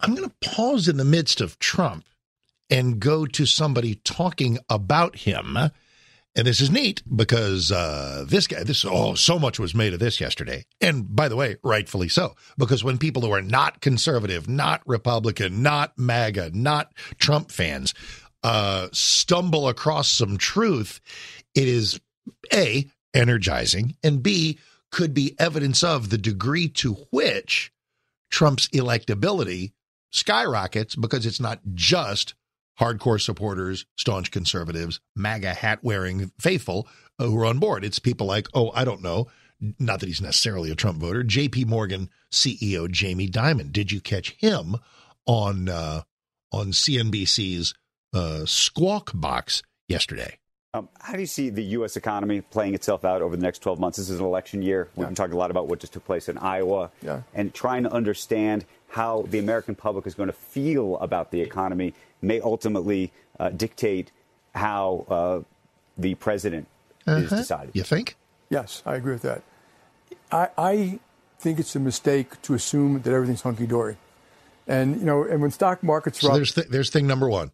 I'm 0.00 0.14
going 0.14 0.28
to 0.28 0.50
pause 0.50 0.88
in 0.88 0.98
the 0.98 1.04
midst 1.04 1.40
of 1.40 1.58
Trump 1.58 2.04
and 2.70 3.00
go 3.00 3.26
to 3.26 3.46
somebody 3.46 3.96
talking 3.96 4.58
about 4.68 5.16
him. 5.16 5.56
And 6.36 6.46
this 6.46 6.60
is 6.60 6.70
neat 6.70 7.02
because 7.14 7.72
uh, 7.72 8.24
this 8.28 8.46
guy, 8.46 8.62
this 8.62 8.84
oh, 8.84 9.14
so 9.14 9.38
much 9.38 9.58
was 9.58 9.74
made 9.74 9.92
of 9.92 9.98
this 9.98 10.20
yesterday. 10.20 10.66
And 10.80 11.14
by 11.14 11.28
the 11.28 11.36
way, 11.36 11.56
rightfully 11.64 12.08
so, 12.08 12.34
because 12.56 12.84
when 12.84 12.98
people 12.98 13.22
who 13.22 13.32
are 13.32 13.42
not 13.42 13.80
conservative, 13.80 14.48
not 14.48 14.82
Republican, 14.86 15.62
not 15.62 15.98
MAGA, 15.98 16.50
not 16.54 16.92
Trump 17.18 17.50
fans 17.50 17.92
uh, 18.44 18.88
stumble 18.92 19.68
across 19.68 20.08
some 20.08 20.38
truth, 20.38 21.00
it 21.54 21.66
is 21.66 22.00
A, 22.52 22.88
energizing, 23.14 23.96
and 24.04 24.22
B, 24.22 24.58
could 24.92 25.12
be 25.12 25.34
evidence 25.38 25.82
of 25.82 26.08
the 26.10 26.18
degree 26.18 26.68
to 26.68 26.94
which 27.10 27.72
Trump's 28.30 28.68
electability 28.68 29.72
skyrockets 30.10 30.94
because 30.94 31.26
it's 31.26 31.40
not 31.40 31.60
just 31.74 32.34
hardcore 32.80 33.20
supporters, 33.20 33.86
staunch 33.96 34.30
conservatives, 34.30 35.00
MAGA 35.16 35.54
hat 35.54 35.80
wearing 35.82 36.30
faithful 36.38 36.88
uh, 37.18 37.24
who 37.24 37.38
are 37.38 37.46
on 37.46 37.58
board. 37.58 37.84
It's 37.84 37.98
people 37.98 38.26
like, 38.26 38.46
oh, 38.54 38.70
I 38.74 38.84
don't 38.84 39.02
know, 39.02 39.26
not 39.78 40.00
that 40.00 40.06
he's 40.06 40.20
necessarily 40.20 40.70
a 40.70 40.74
Trump 40.74 40.98
voter, 41.00 41.24
JP 41.24 41.66
Morgan 41.66 42.10
CEO 42.32 42.90
Jamie 42.90 43.28
Dimon. 43.28 43.72
Did 43.72 43.90
you 43.90 44.00
catch 44.00 44.30
him 44.38 44.76
on 45.26 45.68
uh, 45.68 46.02
on 46.52 46.68
CNBC's 46.68 47.74
uh, 48.14 48.44
Squawk 48.46 49.10
Box 49.14 49.62
yesterday? 49.88 50.38
Um, 50.74 50.88
how 51.00 51.14
do 51.14 51.20
you 51.20 51.26
see 51.26 51.48
the 51.48 51.62
U.S. 51.64 51.96
economy 51.96 52.42
playing 52.42 52.74
itself 52.74 53.04
out 53.04 53.22
over 53.22 53.34
the 53.36 53.42
next 53.42 53.60
12 53.60 53.80
months? 53.80 53.96
This 53.96 54.10
is 54.10 54.20
an 54.20 54.26
election 54.26 54.60
year. 54.60 54.88
We've 54.96 55.06
been 55.06 55.14
talking 55.14 55.32
a 55.32 55.38
lot 55.38 55.50
about 55.50 55.66
what 55.66 55.80
just 55.80 55.94
took 55.94 56.04
place 56.04 56.28
in 56.28 56.36
Iowa 56.38 56.90
Yeah. 57.02 57.22
and 57.34 57.52
trying 57.54 57.84
to 57.84 57.92
understand 57.92 58.66
how 58.88 59.22
the 59.28 59.38
American 59.38 59.74
public 59.74 60.06
is 60.06 60.14
going 60.14 60.28
to 60.28 60.34
feel 60.34 60.98
about 60.98 61.30
the 61.30 61.40
economy 61.40 61.94
may 62.20 62.40
ultimately 62.40 63.12
uh, 63.38 63.50
dictate 63.50 64.10
how 64.54 65.06
uh, 65.08 65.40
the 65.96 66.14
president 66.16 66.66
is 67.06 67.30
decided. 67.30 67.70
You 67.74 67.82
think? 67.82 68.16
Yes, 68.50 68.82
I 68.86 68.96
agree 68.96 69.12
with 69.12 69.22
that. 69.22 69.42
I, 70.30 70.48
I 70.56 71.00
think 71.38 71.58
it's 71.58 71.74
a 71.76 71.80
mistake 71.80 72.40
to 72.42 72.54
assume 72.54 73.00
that 73.02 73.12
everything's 73.12 73.42
hunky 73.42 73.66
dory. 73.66 73.96
And 74.66 74.96
you 74.96 75.04
know, 75.04 75.24
and 75.24 75.40
when 75.40 75.50
stock 75.50 75.82
markets 75.82 76.20
So 76.20 76.28
are 76.28 76.30
up, 76.32 76.36
there's 76.36 76.52
th- 76.52 76.68
there's 76.68 76.90
thing 76.90 77.06
number 77.06 77.28
one. 77.28 77.52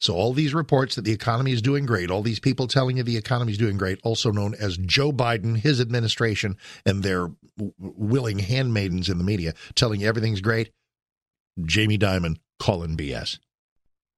So 0.00 0.14
all 0.14 0.32
these 0.32 0.54
reports 0.54 0.94
that 0.94 1.02
the 1.02 1.12
economy 1.12 1.52
is 1.52 1.60
doing 1.60 1.84
great, 1.84 2.10
all 2.10 2.22
these 2.22 2.40
people 2.40 2.66
telling 2.66 2.96
you 2.96 3.02
the 3.02 3.18
economy 3.18 3.52
is 3.52 3.58
doing 3.58 3.76
great, 3.76 4.00
also 4.02 4.30
known 4.30 4.54
as 4.54 4.78
Joe 4.78 5.12
Biden, 5.12 5.58
his 5.58 5.78
administration, 5.78 6.56
and 6.86 7.02
their 7.02 7.28
w- 7.58 7.74
willing 7.76 8.38
handmaidens 8.38 9.10
in 9.10 9.18
the 9.18 9.24
media 9.24 9.52
telling 9.74 10.00
you 10.00 10.08
everything's 10.08 10.40
great. 10.40 10.70
Jamie 11.62 11.98
Dimon 11.98 12.38
calling 12.58 12.96
BS. 12.96 13.38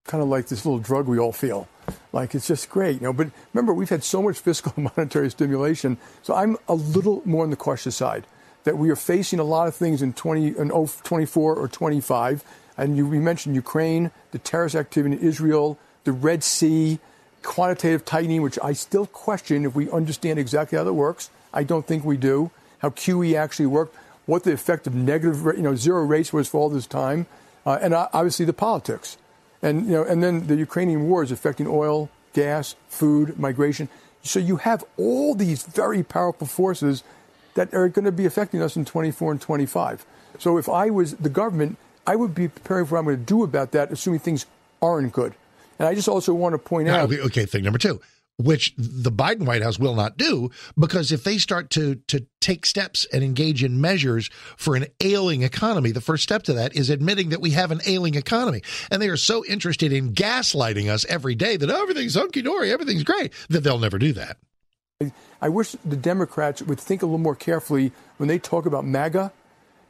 Kind 0.05 0.23
of 0.23 0.29
like 0.29 0.49
this 0.49 0.65
little 0.65 0.81
drug 0.81 1.07
we 1.07 1.19
all 1.19 1.33
feel. 1.33 1.69
Like 2.13 2.35
it's 2.35 2.47
just 2.47 2.69
great, 2.69 2.97
you 2.97 3.03
know. 3.03 3.13
But 3.13 3.31
remember, 3.53 3.73
we've 3.73 3.89
had 3.89 4.05
so 4.05 4.23
much 4.23 4.39
fiscal 4.39 4.73
and 4.77 4.91
monetary 4.97 5.31
stimulation, 5.31 5.99
so 6.23 6.35
I'm 6.35 6.57
a 6.69 6.75
little 6.75 7.23
more 7.25 7.45
on 7.45 7.51
the 7.51 7.57
cautious 7.57 7.97
side. 7.97 8.27
That 8.65 8.79
we 8.79 8.91
are 8.91 8.97
facing 8.97 9.41
a 9.41 9.45
lot 9.45 9.67
of 9.67 9.75
things 9.75 10.03
in 10.03 10.13
20, 10.13 10.57
in 10.57 10.69
24 10.69 11.57
or 11.57 11.69
25. 11.69 12.45
And 12.77 12.97
you, 12.97 13.09
we 13.09 13.19
mentioned 13.19 13.57
Ukraine, 13.57 14.13
the 14.31 14.39
terrorist 14.39 14.77
activity 14.77 15.17
in 15.17 15.21
Israel, 15.21 15.79
the 16.05 16.13
Red 16.13 16.45
Sea, 16.45 17.01
quantitative 17.43 18.05
tightening, 18.05 18.41
which 18.41 18.61
I 18.63 18.73
still 18.73 19.07
question 19.07 19.65
if 19.65 19.75
we 19.75 19.91
understand 19.91 20.39
exactly 20.39 20.79
how 20.79 20.85
that 20.85 20.95
works. 20.95 21.29
I 21.53 21.65
don't 21.65 21.87
think 21.87 22.05
we 22.05 22.17
do. 22.17 22.53
How 22.79 22.91
QE 22.91 23.35
actually 23.35 23.67
worked, 23.67 23.97
what 24.27 24.45
the 24.45 24.53
effect 24.53 24.87
of 24.87 24.95
negative, 24.95 25.45
you 25.57 25.63
know, 25.63 25.75
zero 25.75 26.05
rates 26.05 26.33
was 26.33 26.49
for 26.49 26.61
all 26.61 26.69
this 26.69 26.87
time, 26.87 27.27
uh, 27.67 27.79
and 27.81 27.95
uh, 27.95 28.09
obviously 28.13 28.45
the 28.45 28.53
politics. 28.53 29.17
And 29.63 29.87
you 29.87 29.93
know, 29.93 30.05
and 30.05 30.23
then 30.23 30.47
the 30.47 30.57
Ukrainian 30.57 31.09
war 31.09 31.23
is 31.23 31.31
affecting 31.31 31.67
oil, 31.67 32.11
gas, 32.33 32.75
food, 32.89 33.39
migration. 33.39 33.89
So 34.23 34.39
you 34.39 34.57
have 34.57 34.85
all 34.97 35.35
these 35.35 35.63
very 35.65 36.03
powerful 36.03 36.47
forces 36.47 37.03
that 37.55 37.73
are 37.75 37.89
going 37.89 38.05
to 38.05 38.13
be 38.13 38.27
affecting 38.27 38.63
us 38.63 38.77
in 38.77 38.85
24 38.85 39.33
and 39.33 39.41
25. 39.41 40.07
So 40.39 40.59
if 40.59 40.69
I 40.69 40.91
was 40.91 41.15
the 41.15 41.29
government, 41.29 41.77
I 42.07 42.17
would 42.17 42.35
be 42.35 42.49
preparing 42.49 42.87
for 42.87 42.95
what 42.95 43.01
I'm 43.01 43.05
going 43.05 43.19
to 43.19 43.25
do 43.25 43.43
about 43.43 43.73
that, 43.73 43.93
assuming 43.93 44.21
things 44.21 44.47
aren't 44.81 45.13
good. 45.13 45.35
And 45.79 45.89
I 45.89 45.95
just 45.95 46.09
also 46.09 46.35
want 46.35 46.55
to 46.55 46.59
point 46.59 46.87
Now, 46.87 47.01
out, 47.01 47.13
okay, 47.13 47.21
okay, 47.21 47.47
thing 47.47 47.65
number 47.65 47.79
two, 47.79 48.01
which 48.45 48.75
the 48.77 49.13
Biden 49.13 49.47
White 49.47 49.63
House 49.63 49.79
will 49.79 49.95
not 49.95 50.17
do, 50.17 50.51
because 50.79 51.13
if 51.13 51.25
they 51.25 51.39
start 51.39 51.71
to 51.71 51.97
to 52.09 52.27
take 52.41 52.67
steps 52.67 53.07
and 53.13 53.23
engage 53.23 53.63
in 53.63 53.81
measures 53.81 54.29
for 54.57 54.75
an 54.75 54.87
ailing 55.01 55.43
economy, 55.43 55.93
the 55.93 56.01
first 56.01 56.23
step 56.23 56.43
to 56.45 56.53
that 56.53 56.75
is 56.75 56.91
admitting 56.91 57.29
that 57.31 57.41
we 57.41 57.51
have 57.51 57.71
an 57.71 57.81
ailing 57.87 58.15
economy, 58.15 58.63
and 58.91 59.01
they 59.01 59.09
are 59.09 59.17
so 59.17 59.45
interested 59.47 59.93
in 59.93 60.13
gaslighting 60.13 60.89
us 60.89 61.05
every 61.09 61.35
day 61.35 61.57
that 61.57 61.71
oh, 61.71 61.83
everything's 61.83 62.15
hunky 62.15 62.43
dory, 62.43 62.73
everything's 62.73 63.05
great, 63.05 63.33
that 63.49 63.61
they'll 63.61 63.79
never 63.79 63.99
do 63.99 64.13
that. 64.13 64.37
I 65.41 65.49
wish 65.49 65.73
the 65.85 65.97
Democrats 65.97 66.63
would 66.63 66.79
think 66.79 67.03
a 67.03 67.07
little 67.07 67.19
more 67.19 67.35
carefully 67.35 67.93
when 68.19 68.29
they 68.29 68.39
talk 68.39 68.67
about 68.67 68.85
MAGA. 68.85 69.33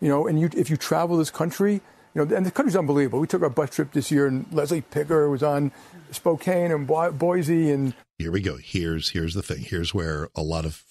You 0.01 0.09
know, 0.09 0.27
and 0.27 0.41
you, 0.41 0.49
if 0.57 0.69
you 0.69 0.77
travel 0.77 1.17
this 1.17 1.31
country, 1.31 1.81
you 2.15 2.25
know, 2.25 2.37
and 2.37 2.45
the 2.45 2.51
country's 2.51 2.77
unbelievable. 2.77 3.21
We 3.21 3.27
took 3.27 3.43
our 3.43 3.51
bus 3.51 3.71
trip 3.71 3.93
this 3.93 4.11
year, 4.11 4.27
and 4.27 4.47
Leslie 4.53 4.81
Picker 4.81 5.29
was 5.29 5.43
on 5.43 5.71
Spokane 6.11 6.73
and 6.73 6.87
Boise, 6.87 7.71
and 7.71 7.95
Here 8.23 8.31
we 8.31 8.41
go. 8.41 8.57
Here's 8.57 9.09
here's 9.09 9.35
the 9.35 9.43
thing. 9.43 9.63
Here's 9.63 9.93
where 9.93 10.29
a 10.37 10.43
lot 10.43 10.65
of 10.65 10.85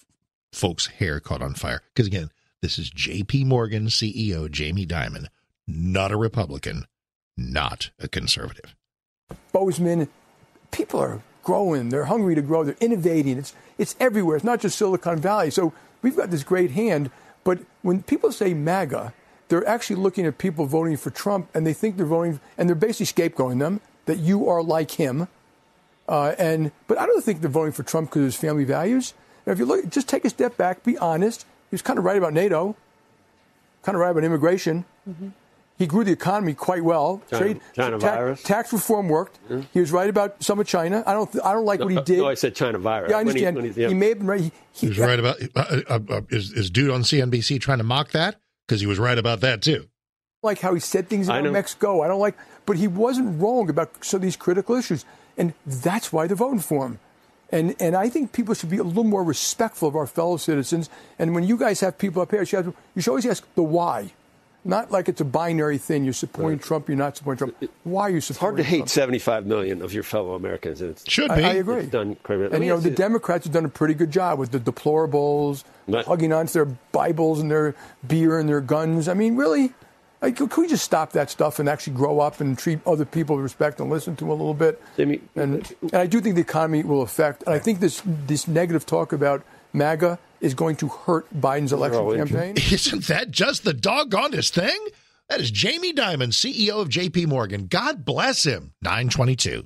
folks' 0.52 0.88
hair 0.88 1.18
caught 1.18 1.40
on 1.40 1.54
fire. 1.54 1.80
Because 1.94 2.06
again, 2.06 2.30
this 2.60 2.78
is 2.78 2.90
J.P. 2.90 3.44
Morgan 3.44 3.86
CEO 3.86 4.50
Jamie 4.50 4.84
Dimon, 4.84 5.28
not 5.66 6.12
a 6.12 6.18
Republican, 6.18 6.84
not 7.34 7.88
a 7.98 8.06
conservative. 8.06 8.74
Bozeman. 9.50 10.08
People 10.72 11.00
are 11.00 11.22
growing. 11.42 11.88
They're 11.88 12.04
hungry 12.04 12.34
to 12.34 12.42
grow. 12.42 12.64
They're 12.64 12.76
innovating. 12.80 13.38
It's 13.38 13.54
it's 13.78 13.96
everywhere. 13.98 14.36
It's 14.36 14.44
not 14.44 14.60
just 14.60 14.76
Silicon 14.76 15.18
Valley. 15.18 15.50
So 15.50 15.72
we've 16.02 16.14
got 16.14 16.30
this 16.30 16.44
great 16.44 16.72
hand. 16.72 17.10
But 17.44 17.60
when 17.80 18.02
people 18.02 18.30
say 18.30 18.52
MAGA, 18.52 19.14
they're 19.48 19.66
actually 19.66 19.96
looking 19.96 20.26
at 20.26 20.36
people 20.36 20.66
voting 20.66 20.98
for 20.98 21.08
Trump, 21.08 21.48
and 21.54 21.66
they 21.66 21.72
think 21.72 21.96
they're 21.96 22.04
voting, 22.04 22.40
and 22.58 22.68
they're 22.68 22.76
basically 22.76 23.06
scapegoating 23.06 23.60
them 23.60 23.80
that 24.04 24.18
you 24.18 24.50
are 24.50 24.62
like 24.62 24.90
him. 24.90 25.28
Uh, 26.12 26.34
and 26.38 26.70
but 26.88 26.98
I 26.98 27.06
don't 27.06 27.24
think 27.24 27.40
they're 27.40 27.48
voting 27.50 27.72
for 27.72 27.82
Trump 27.84 28.10
because 28.10 28.20
of 28.20 28.26
his 28.26 28.36
family 28.36 28.64
values. 28.64 29.14
And 29.46 29.52
if 29.54 29.58
you 29.58 29.64
look, 29.64 29.88
just 29.88 30.08
take 30.08 30.24
a 30.26 30.30
step 30.30 30.56
back, 30.58 30.84
be 30.84 30.98
honest. 30.98 31.46
He 31.70 31.74
was 31.74 31.80
kind 31.82 31.98
of 31.98 32.04
right 32.04 32.18
about 32.18 32.34
NATO, 32.34 32.76
kind 33.82 33.96
of 33.96 34.00
right 34.00 34.10
about 34.10 34.22
immigration. 34.22 34.84
He 35.78 35.86
grew 35.86 36.04
the 36.04 36.12
economy 36.12 36.52
quite 36.54 36.84
well. 36.84 37.22
China- 37.30 37.58
China 37.74 37.98
ta- 37.98 38.14
virus. 38.14 38.42
tax 38.42 38.72
reform 38.72 39.08
worked. 39.08 39.38
He 39.72 39.80
was 39.80 39.90
right 39.90 40.08
about 40.08 40.42
some 40.44 40.60
of 40.60 40.66
China. 40.66 41.02
I 41.06 41.14
don't. 41.14 41.30
I 41.42 41.52
don't 41.54 41.64
like 41.64 41.80
what 41.80 41.90
he 41.90 42.00
did. 42.02 42.18
No, 42.18 42.28
I 42.28 42.34
said 42.34 42.54
China 42.54 42.78
virus. 42.78 43.10
yeah, 43.10 43.16
I 43.18 43.22
When 43.24 43.34
he- 43.36 43.46
understand. 43.46 43.56
when 43.56 43.64
he, 43.64 43.72
he- 43.72 43.80
yeah. 43.82 43.94
may 43.94 44.08
have 44.10 44.18
been 44.18 44.26
right. 44.28 44.40
He, 44.42 44.52
He 44.72 44.88
was 44.88 44.98
right 44.98 45.18
about 45.18 45.36
uh, 45.56 45.80
uh, 45.88 45.98
uh, 46.08 46.20
is 46.28 46.52
is 46.52 46.70
dude 46.70 46.90
on 46.90 47.02
CNBC 47.02 47.58
trying 47.60 47.78
to 47.78 47.84
mock 47.84 48.10
that 48.10 48.36
because 48.68 48.80
he 48.82 48.86
was 48.86 48.98
right 48.98 49.18
about 49.18 49.40
that 49.40 49.62
too. 49.62 49.88
like 50.42 50.60
how 50.60 50.74
he 50.74 50.80
said 50.80 51.08
things 51.08 51.28
I 51.28 51.38
about 51.38 51.44
know. 51.46 51.52
Mexico. 51.52 52.02
I 52.02 52.08
don't 52.08 52.20
like, 52.20 52.36
but 52.66 52.76
he 52.76 52.86
wasn't 52.86 53.40
wrong 53.40 53.70
about 53.70 54.04
some 54.04 54.18
of 54.18 54.22
these 54.22 54.36
critical 54.36 54.76
issues, 54.76 55.04
and 55.38 55.54
that's 55.66 56.12
why 56.12 56.26
they're 56.26 56.36
voting 56.36 56.60
for 56.60 56.86
him. 56.86 56.98
And 57.50 57.74
and 57.80 57.94
I 57.94 58.08
think 58.08 58.32
people 58.32 58.54
should 58.54 58.70
be 58.70 58.78
a 58.78 58.82
little 58.84 59.04
more 59.04 59.22
respectful 59.24 59.88
of 59.88 59.94
our 59.96 60.06
fellow 60.06 60.36
citizens. 60.38 60.88
And 61.18 61.34
when 61.34 61.44
you 61.44 61.56
guys 61.56 61.80
have 61.80 61.98
people 61.98 62.22
up 62.22 62.30
here, 62.30 62.40
you 62.40 62.46
should, 62.46 62.64
have- 62.64 62.74
you 62.94 63.02
should 63.02 63.10
always 63.10 63.26
ask 63.26 63.44
the 63.54 63.62
why, 63.62 64.12
not 64.64 64.90
like 64.90 65.08
it's 65.08 65.20
a 65.20 65.24
binary 65.24 65.76
thing. 65.76 66.04
You're 66.04 66.14
supporting 66.14 66.58
Trump, 66.60 66.88
you're 66.88 66.96
not 66.96 67.16
supporting 67.18 67.38
Trump. 67.52 67.70
Why 67.84 68.02
are 68.04 68.10
you 68.10 68.16
It's 68.18 68.28
hard 68.28 68.36
supporting? 68.36 68.64
to 68.64 68.70
hate 68.70 68.76
Trump? 68.78 68.88
75 68.88 69.46
million 69.46 69.82
of 69.82 69.92
your 69.92 70.02
fellow 70.02 70.34
Americans. 70.34 70.80
and 70.80 70.92
It's, 70.92 71.10
Should 71.10 71.30
I, 71.30 71.36
be. 71.36 71.44
I 71.44 71.52
agree. 71.54 71.80
It's 71.80 71.90
done 71.90 72.14
quite 72.22 72.38
a 72.40 72.50
And 72.54 72.64
you 72.64 72.70
know, 72.70 72.78
the 72.80 72.88
you- 72.90 72.96
Democrats 72.96 73.44
have 73.44 73.52
done 73.52 73.64
a 73.66 73.68
pretty 73.68 73.94
good 73.94 74.10
job 74.10 74.38
with 74.38 74.50
the 74.52 74.60
deplorables, 74.60 75.64
Right. 75.88 76.06
hugging 76.06 76.32
onto 76.32 76.52
their 76.52 76.64
Bibles 76.92 77.40
and 77.40 77.50
their 77.50 77.74
beer 78.06 78.38
and 78.38 78.48
their 78.48 78.60
guns. 78.62 79.08
I 79.08 79.14
mean, 79.14 79.36
really, 79.36 79.72
like, 80.22 80.36
can 80.36 80.48
we 80.56 80.68
just 80.68 80.84
stop 80.84 81.12
that 81.12 81.30
stuff 81.30 81.58
and 81.58 81.68
actually 81.68 81.94
grow 81.94 82.20
up 82.20 82.40
and 82.40 82.56
treat 82.56 82.78
other 82.86 83.04
people 83.04 83.34
with 83.36 83.42
respect 83.42 83.80
and 83.80 83.90
listen 83.90 84.14
to 84.16 84.24
them 84.24 84.30
a 84.30 84.34
little 84.34 84.54
bit? 84.54 84.80
And, 84.96 85.20
and 85.34 85.74
I 85.92 86.06
do 86.06 86.20
think 86.20 86.36
the 86.36 86.40
economy 86.40 86.84
will 86.84 87.02
affect. 87.02 87.42
And 87.42 87.52
I 87.52 87.58
think 87.58 87.80
this 87.80 88.02
this 88.04 88.46
negative 88.46 88.86
talk 88.86 89.12
about 89.12 89.42
MAGA 89.72 90.20
is 90.40 90.54
going 90.54 90.76
to 90.76 90.88
hurt 90.88 91.26
Biden's 91.34 91.72
election 91.72 92.16
campaign. 92.16 92.54
Isn't 92.70 93.06
that 93.06 93.32
just 93.32 93.64
the 93.64 93.72
doggonest 93.74 94.50
thing? 94.50 94.86
That 95.28 95.40
is 95.40 95.50
Jamie 95.50 95.92
Dimon, 95.92 96.28
CEO 96.28 96.80
of 96.80 96.88
JP 96.88 97.26
Morgan. 97.26 97.66
God 97.66 98.04
bless 98.04 98.44
him. 98.44 98.74
922. 98.82 99.64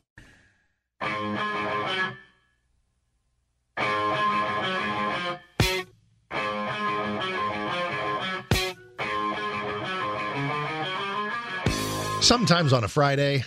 Sometimes 12.20 12.72
on 12.72 12.82
a 12.82 12.88
Friday, 12.88 13.44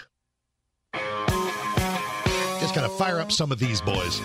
just 2.60 2.74
gotta 2.74 2.90
fire 2.90 3.20
up 3.20 3.32
some 3.32 3.52
of 3.52 3.60
these 3.60 3.82
boys. 3.82 4.22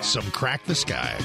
Some 0.00 0.30
crack 0.32 0.64
the 0.64 0.74
sky. 0.74 1.16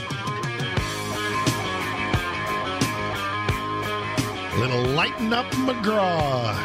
Little 4.60 4.84
lighten 4.94 5.34
up 5.34 5.46
McGraw. 5.54 6.56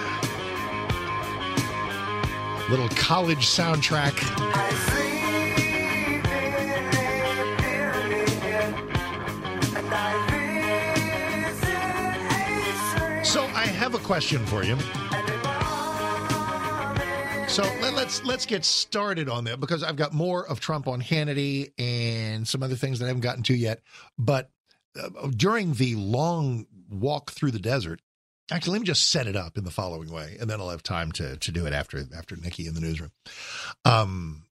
Little 2.68 2.88
college 2.90 3.46
soundtrack. 3.46 5.13
I 13.64 13.68
have 13.68 13.94
a 13.94 13.98
question 13.98 14.44
for 14.44 14.62
you. 14.62 14.76
So 17.48 17.62
let, 17.80 17.94
us 17.94 18.22
let's 18.22 18.44
get 18.44 18.62
started 18.62 19.30
on 19.30 19.44
that 19.44 19.58
because 19.58 19.82
I've 19.82 19.96
got 19.96 20.12
more 20.12 20.46
of 20.46 20.60
Trump 20.60 20.86
on 20.86 21.00
Hannity 21.00 21.72
and 21.78 22.46
some 22.46 22.62
other 22.62 22.74
things 22.74 22.98
that 22.98 23.06
I 23.06 23.08
haven't 23.08 23.22
gotten 23.22 23.42
to 23.44 23.54
yet. 23.54 23.80
But 24.18 24.50
uh, 25.02 25.28
during 25.34 25.72
the 25.72 25.94
long 25.94 26.66
walk 26.90 27.32
through 27.32 27.52
the 27.52 27.58
desert, 27.58 28.02
actually, 28.50 28.72
let 28.72 28.80
me 28.80 28.86
just 28.86 29.10
set 29.10 29.26
it 29.26 29.34
up 29.34 29.56
in 29.56 29.64
the 29.64 29.70
following 29.70 30.12
way, 30.12 30.36
and 30.38 30.50
then 30.50 30.60
I'll 30.60 30.68
have 30.68 30.82
time 30.82 31.10
to 31.12 31.38
to 31.38 31.50
do 31.50 31.64
it 31.64 31.72
after 31.72 32.04
after 32.14 32.36
Nikki 32.36 32.66
in 32.66 32.74
the 32.74 32.82
newsroom. 32.82 33.12
Um, 33.86 34.42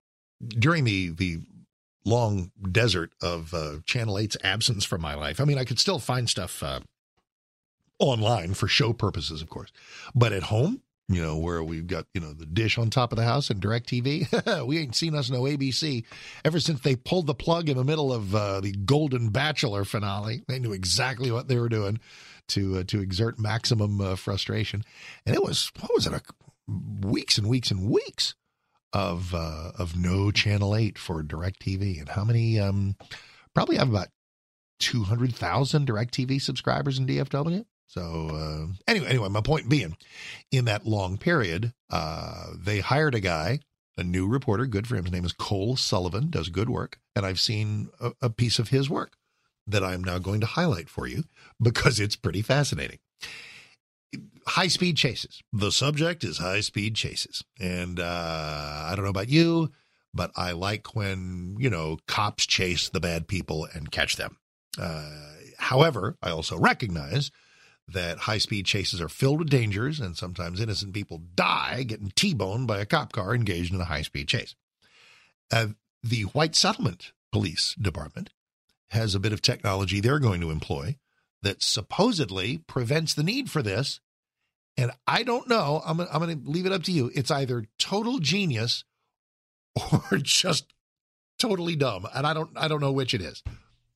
during 0.48 0.86
the 0.86 1.10
the 1.10 1.38
long 2.04 2.52
desert 2.72 3.12
of 3.22 3.54
uh, 3.54 3.76
Channel 3.86 4.16
8's 4.16 4.38
absence 4.44 4.86
from 4.86 5.02
my 5.02 5.14
life, 5.14 5.40
I 5.40 5.46
mean, 5.46 5.60
I 5.60 5.66
could 5.66 5.80
still 5.80 6.00
find 6.00 6.28
stuff 6.28 6.64
uh, 6.64 6.80
online 8.00 8.54
for 8.54 8.68
show 8.68 8.94
purposes, 8.94 9.42
of 9.42 9.50
course, 9.50 9.72
but 10.14 10.34
at 10.34 10.44
home 10.44 10.82
you 11.10 11.22
know, 11.22 11.38
where 11.38 11.64
we've 11.64 11.88
got, 11.88 12.06
you 12.14 12.22
know, 12.22 12.34
the 12.34 12.46
dish 12.46 12.78
on 12.78 12.90
top 12.90 13.12
of 13.12 13.18
the 13.18 13.26
house 13.26 13.50
and 13.50 13.62
DirecTV. 13.62 14.66
we 14.68 14.80
ain't 14.80 14.96
seen 14.96 15.16
us 15.16 15.30
no 15.30 15.42
ABC 15.42 16.06
ever 16.46 16.60
since 16.60 16.80
they 16.82 16.96
pulled 16.96 17.28
the 17.28 17.34
plug 17.34 17.70
in 17.70 17.78
the 17.78 17.84
middle 17.84 18.14
of 18.14 18.34
uh, 18.34 18.62
the 18.62 18.72
Golden 18.72 19.30
Bachelor 19.30 19.84
finale. 19.84 20.44
They 20.48 20.60
knew 20.60 20.72
exactly 20.72 21.30
what 21.30 21.48
they 21.48 21.58
were 21.58 21.70
doing 21.70 22.00
to 22.50 22.80
uh, 22.80 22.84
to 22.88 23.02
exert 23.02 23.38
maximum 23.38 24.00
uh, 24.00 24.16
frustration. 24.16 24.84
And 25.26 25.36
it 25.36 25.44
was, 25.44 25.72
what 25.80 25.94
was 25.94 26.08
it, 26.08 26.14
a, 26.14 26.22
weeks 27.06 27.38
and 27.38 27.48
weeks 27.48 27.70
and 27.70 27.90
weeks 27.90 28.36
of 28.94 29.34
uh, 29.36 29.72
of 29.78 29.98
no 29.98 30.32
Channel 30.32 30.76
8 30.76 30.98
for 30.98 31.22
DirecTV. 31.22 32.00
And 32.00 32.10
how 32.10 32.24
many, 32.24 32.60
um, 32.60 32.96
probably 33.54 33.76
have 33.76 33.90
about 33.90 34.08
200,000 34.80 35.88
DirecTV 35.88 36.42
subscribers 36.42 36.98
in 36.98 37.08
DFW. 37.08 37.66
So 37.94 38.30
uh, 38.30 38.74
anyway, 38.88 39.06
anyway, 39.08 39.30
my 39.30 39.42
point 39.42 39.70
being, 39.70 39.98
in 40.52 40.66
that 40.66 40.88
long 40.88 41.20
period, 41.20 41.74
uh, 41.92 42.48
they 42.58 42.80
hired 42.80 43.14
a 43.14 43.20
guy, 43.20 43.60
a 43.96 44.04
new 44.04 44.28
reporter, 44.28 44.66
good 44.66 44.88
for 44.88 44.96
him. 44.96 45.04
His 45.04 45.14
name 45.14 45.26
is 45.26 45.32
Cole 45.34 45.76
Sullivan, 45.76 46.32
does 46.32 46.50
good 46.50 46.72
work, 46.72 46.98
and 47.16 47.24
I've 47.24 47.40
seen 47.40 47.90
a, 48.02 48.14
a 48.20 48.30
piece 48.32 48.58
of 48.58 48.70
his 48.70 48.90
work 48.90 49.18
that 49.68 49.84
I'm 49.84 50.04
now 50.04 50.18
going 50.18 50.40
to 50.40 50.48
highlight 50.48 50.90
for 50.90 51.06
you 51.06 51.26
because 51.62 52.00
it's 52.00 52.16
pretty 52.16 52.42
fascinating. 52.42 52.98
High 54.48 54.70
speed 54.70 54.98
chases. 54.98 55.44
The 55.54 55.72
subject 55.72 56.24
is 56.24 56.40
high 56.40 56.62
speed 56.62 56.96
chases, 56.96 57.44
and 57.60 58.00
uh, 58.00 58.88
I 58.88 58.94
don't 58.96 59.06
know 59.06 59.12
about 59.12 59.30
you, 59.30 59.70
but 60.16 60.32
I 60.36 60.54
like 60.54 60.96
when 60.96 61.58
you 61.60 61.70
know 61.70 62.00
cops 62.08 62.48
chase 62.48 62.90
the 62.90 63.00
bad 63.00 63.28
people 63.28 63.68
and 63.72 63.92
catch 63.92 64.16
them. 64.16 64.38
Uh, 64.82 65.12
however, 65.60 66.18
I 66.24 66.32
also 66.32 66.58
recognize 66.58 67.30
that 67.88 68.20
high 68.20 68.38
speed 68.38 68.66
chases 68.66 69.02
are 69.02 69.10
filled 69.10 69.40
with 69.40 69.50
dangers 69.50 70.00
and 70.00 70.16
sometimes 70.16 70.60
innocent 70.60 70.94
people 70.94 71.22
die 71.36 71.84
getting 71.84 72.12
T 72.16 72.34
boned 72.34 72.68
by 72.68 72.80
a 72.80 72.86
cop 72.86 73.12
car 73.12 73.36
engaged 73.36 73.74
in 73.74 73.82
a 73.82 73.86
high 73.86 74.02
speed 74.02 74.28
chase. 74.28 74.56
Uh, 75.52 75.68
the 76.02 76.24
White 76.24 76.56
Settlement 76.56 77.12
Police 77.32 77.76
Department 77.76 78.30
has 78.92 79.16
a 79.16 79.20
bit 79.20 79.34
of 79.34 79.42
technology 79.42 80.00
they're 80.00 80.20
going 80.20 80.42
to 80.42 80.52
employ 80.52 80.98
that 81.42 81.62
supposedly 81.62 82.60
prevents 82.60 83.14
the 83.14 83.24
need 83.24 83.50
for 83.50 83.62
this. 83.62 84.00
And 84.78 84.92
I 85.06 85.24
don't 85.24 85.48
know. 85.48 85.82
I'm, 85.86 86.00
I'm 86.00 86.20
going 86.20 86.44
to 86.44 86.50
leave 86.50 86.66
it 86.66 86.72
up 86.72 86.84
to 86.84 86.92
you. 86.92 87.12
It's 87.14 87.30
either 87.30 87.66
total 87.78 88.20
genius 88.20 88.86
or 89.76 90.18
just 90.22 90.74
totally 91.38 91.76
dumb. 91.76 92.08
And 92.14 92.26
I 92.26 92.34
don't 92.34 92.52
I 92.56 92.68
don't 92.68 92.82
know 92.82 92.92
which 92.92 93.14
it 93.14 93.22
is. 93.22 93.44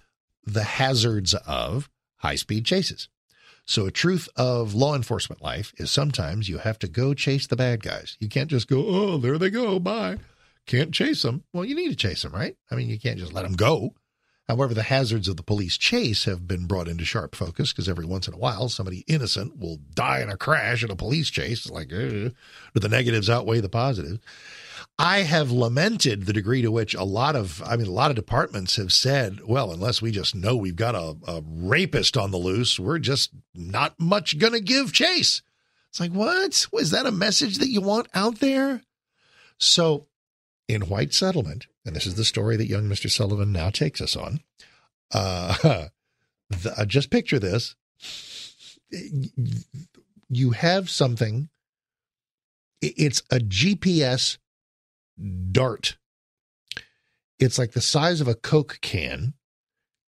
the 0.46 0.64
hazards 0.64 1.34
of 1.34 1.90
high 2.18 2.36
speed 2.36 2.66
chases. 2.66 3.10
So, 3.66 3.86
a 3.86 3.92
truth 3.92 4.28
of 4.36 4.74
law 4.74 4.94
enforcement 4.94 5.42
life 5.42 5.74
is 5.78 5.90
sometimes 5.90 6.50
you 6.50 6.58
have 6.58 6.78
to 6.80 6.88
go 6.88 7.14
chase 7.14 7.48
the 7.48 7.56
bad 7.56 7.82
guys. 7.82 8.18
You 8.20 8.28
can't 8.28 8.50
just 8.50 8.68
go, 8.68 8.84
oh, 8.86 9.18
there 9.18 9.38
they 9.38 9.50
go, 9.50 9.80
bye. 9.80 10.18
Can't 10.66 10.94
chase 10.94 11.22
them. 11.22 11.44
Well, 11.54 11.66
you 11.66 11.76
need 11.76 11.90
to 11.90 11.96
chase 11.96 12.24
them, 12.24 12.34
right? 12.34 12.58
I 12.70 12.76
mean, 12.76 12.90
you 12.90 13.00
can't 13.00 13.20
just 13.20 13.34
let 13.34 13.44
them 13.44 13.54
go. 13.54 13.96
However, 14.50 14.74
the 14.74 14.84
hazards 14.84 15.30
of 15.30 15.38
the 15.38 15.44
police 15.44 15.78
chase 15.78 16.26
have 16.26 16.48
been 16.48 16.66
brought 16.66 16.90
into 16.90 17.06
sharp 17.06 17.34
focus 17.34 17.72
because 17.72 17.88
every 17.88 18.06
once 18.06 18.28
in 18.28 18.34
a 18.34 18.38
while, 18.38 18.68
somebody 18.68 19.06
innocent 19.08 19.58
will 19.58 19.78
die 19.94 20.22
in 20.22 20.30
a 20.30 20.36
crash 20.36 20.84
in 20.84 20.92
a 20.92 20.98
police 20.98 21.30
chase. 21.30 21.66
It's 21.66 21.72
like, 21.72 21.94
uh, 21.94 22.30
the 22.74 22.90
negatives 22.90 23.30
outweigh 23.30 23.62
the 23.62 23.70
positives. 23.70 24.20
I 25.00 25.20
have 25.20 25.50
lamented 25.50 26.26
the 26.26 26.34
degree 26.34 26.62
to 26.62 26.72
which 26.72 26.94
a 26.94 27.04
lot 27.04 27.36
of, 27.36 27.64
I 27.66 27.78
mean, 27.78 27.88
a 27.88 27.92
lot 27.92 28.12
of 28.12 28.16
departments 28.16 28.76
have 28.76 28.92
said, 28.92 29.40
well, 29.46 29.72
unless 29.72 30.02
we 30.02 30.12
just 30.12 30.36
know 30.36 30.56
we've 30.56 30.76
got 30.76 30.94
a, 30.94 31.16
a 31.26 31.42
rapist 31.46 32.18
on 32.18 32.32
the 32.32 32.38
loose, 32.38 32.80
we're 32.80 33.00
just 33.00 33.32
not 33.56 34.00
much 34.00 34.38
going 34.38 34.54
to 34.54 34.60
give 34.60 34.94
chase. 34.94 35.42
It's 35.90 36.00
like, 36.00 36.12
what? 36.12 36.68
Was 36.72 36.92
that 36.92 37.06
a 37.06 37.12
message 37.12 37.60
that 37.60 37.70
you 37.70 37.82
want 37.82 38.08
out 38.14 38.40
there? 38.40 38.82
So, 39.58 40.08
in 40.68 40.82
White 40.84 41.14
Settlement, 41.14 41.68
and 41.86 41.96
this 41.96 42.06
is 42.06 42.16
the 42.16 42.26
story 42.26 42.56
that 42.58 42.68
young 42.68 42.84
Mr. 42.86 43.10
Sullivan 43.10 43.52
now 43.52 43.70
takes 43.70 44.02
us 44.02 44.16
on, 44.16 44.42
uh, 45.14 45.56
the, 46.50 46.74
uh, 46.78 46.86
just 46.86 47.10
picture 47.10 47.40
this. 47.40 47.76
You 50.30 50.52
have 50.52 50.90
something, 50.90 51.50
it's 52.82 53.22
a 53.32 53.38
GPS 53.38 54.38
dart. 55.52 55.98
It's 57.40 57.58
like 57.58 57.72
the 57.72 57.82
size 57.82 58.22
of 58.22 58.28
a 58.28 58.36
Coke 58.36 58.80
can. 58.82 59.34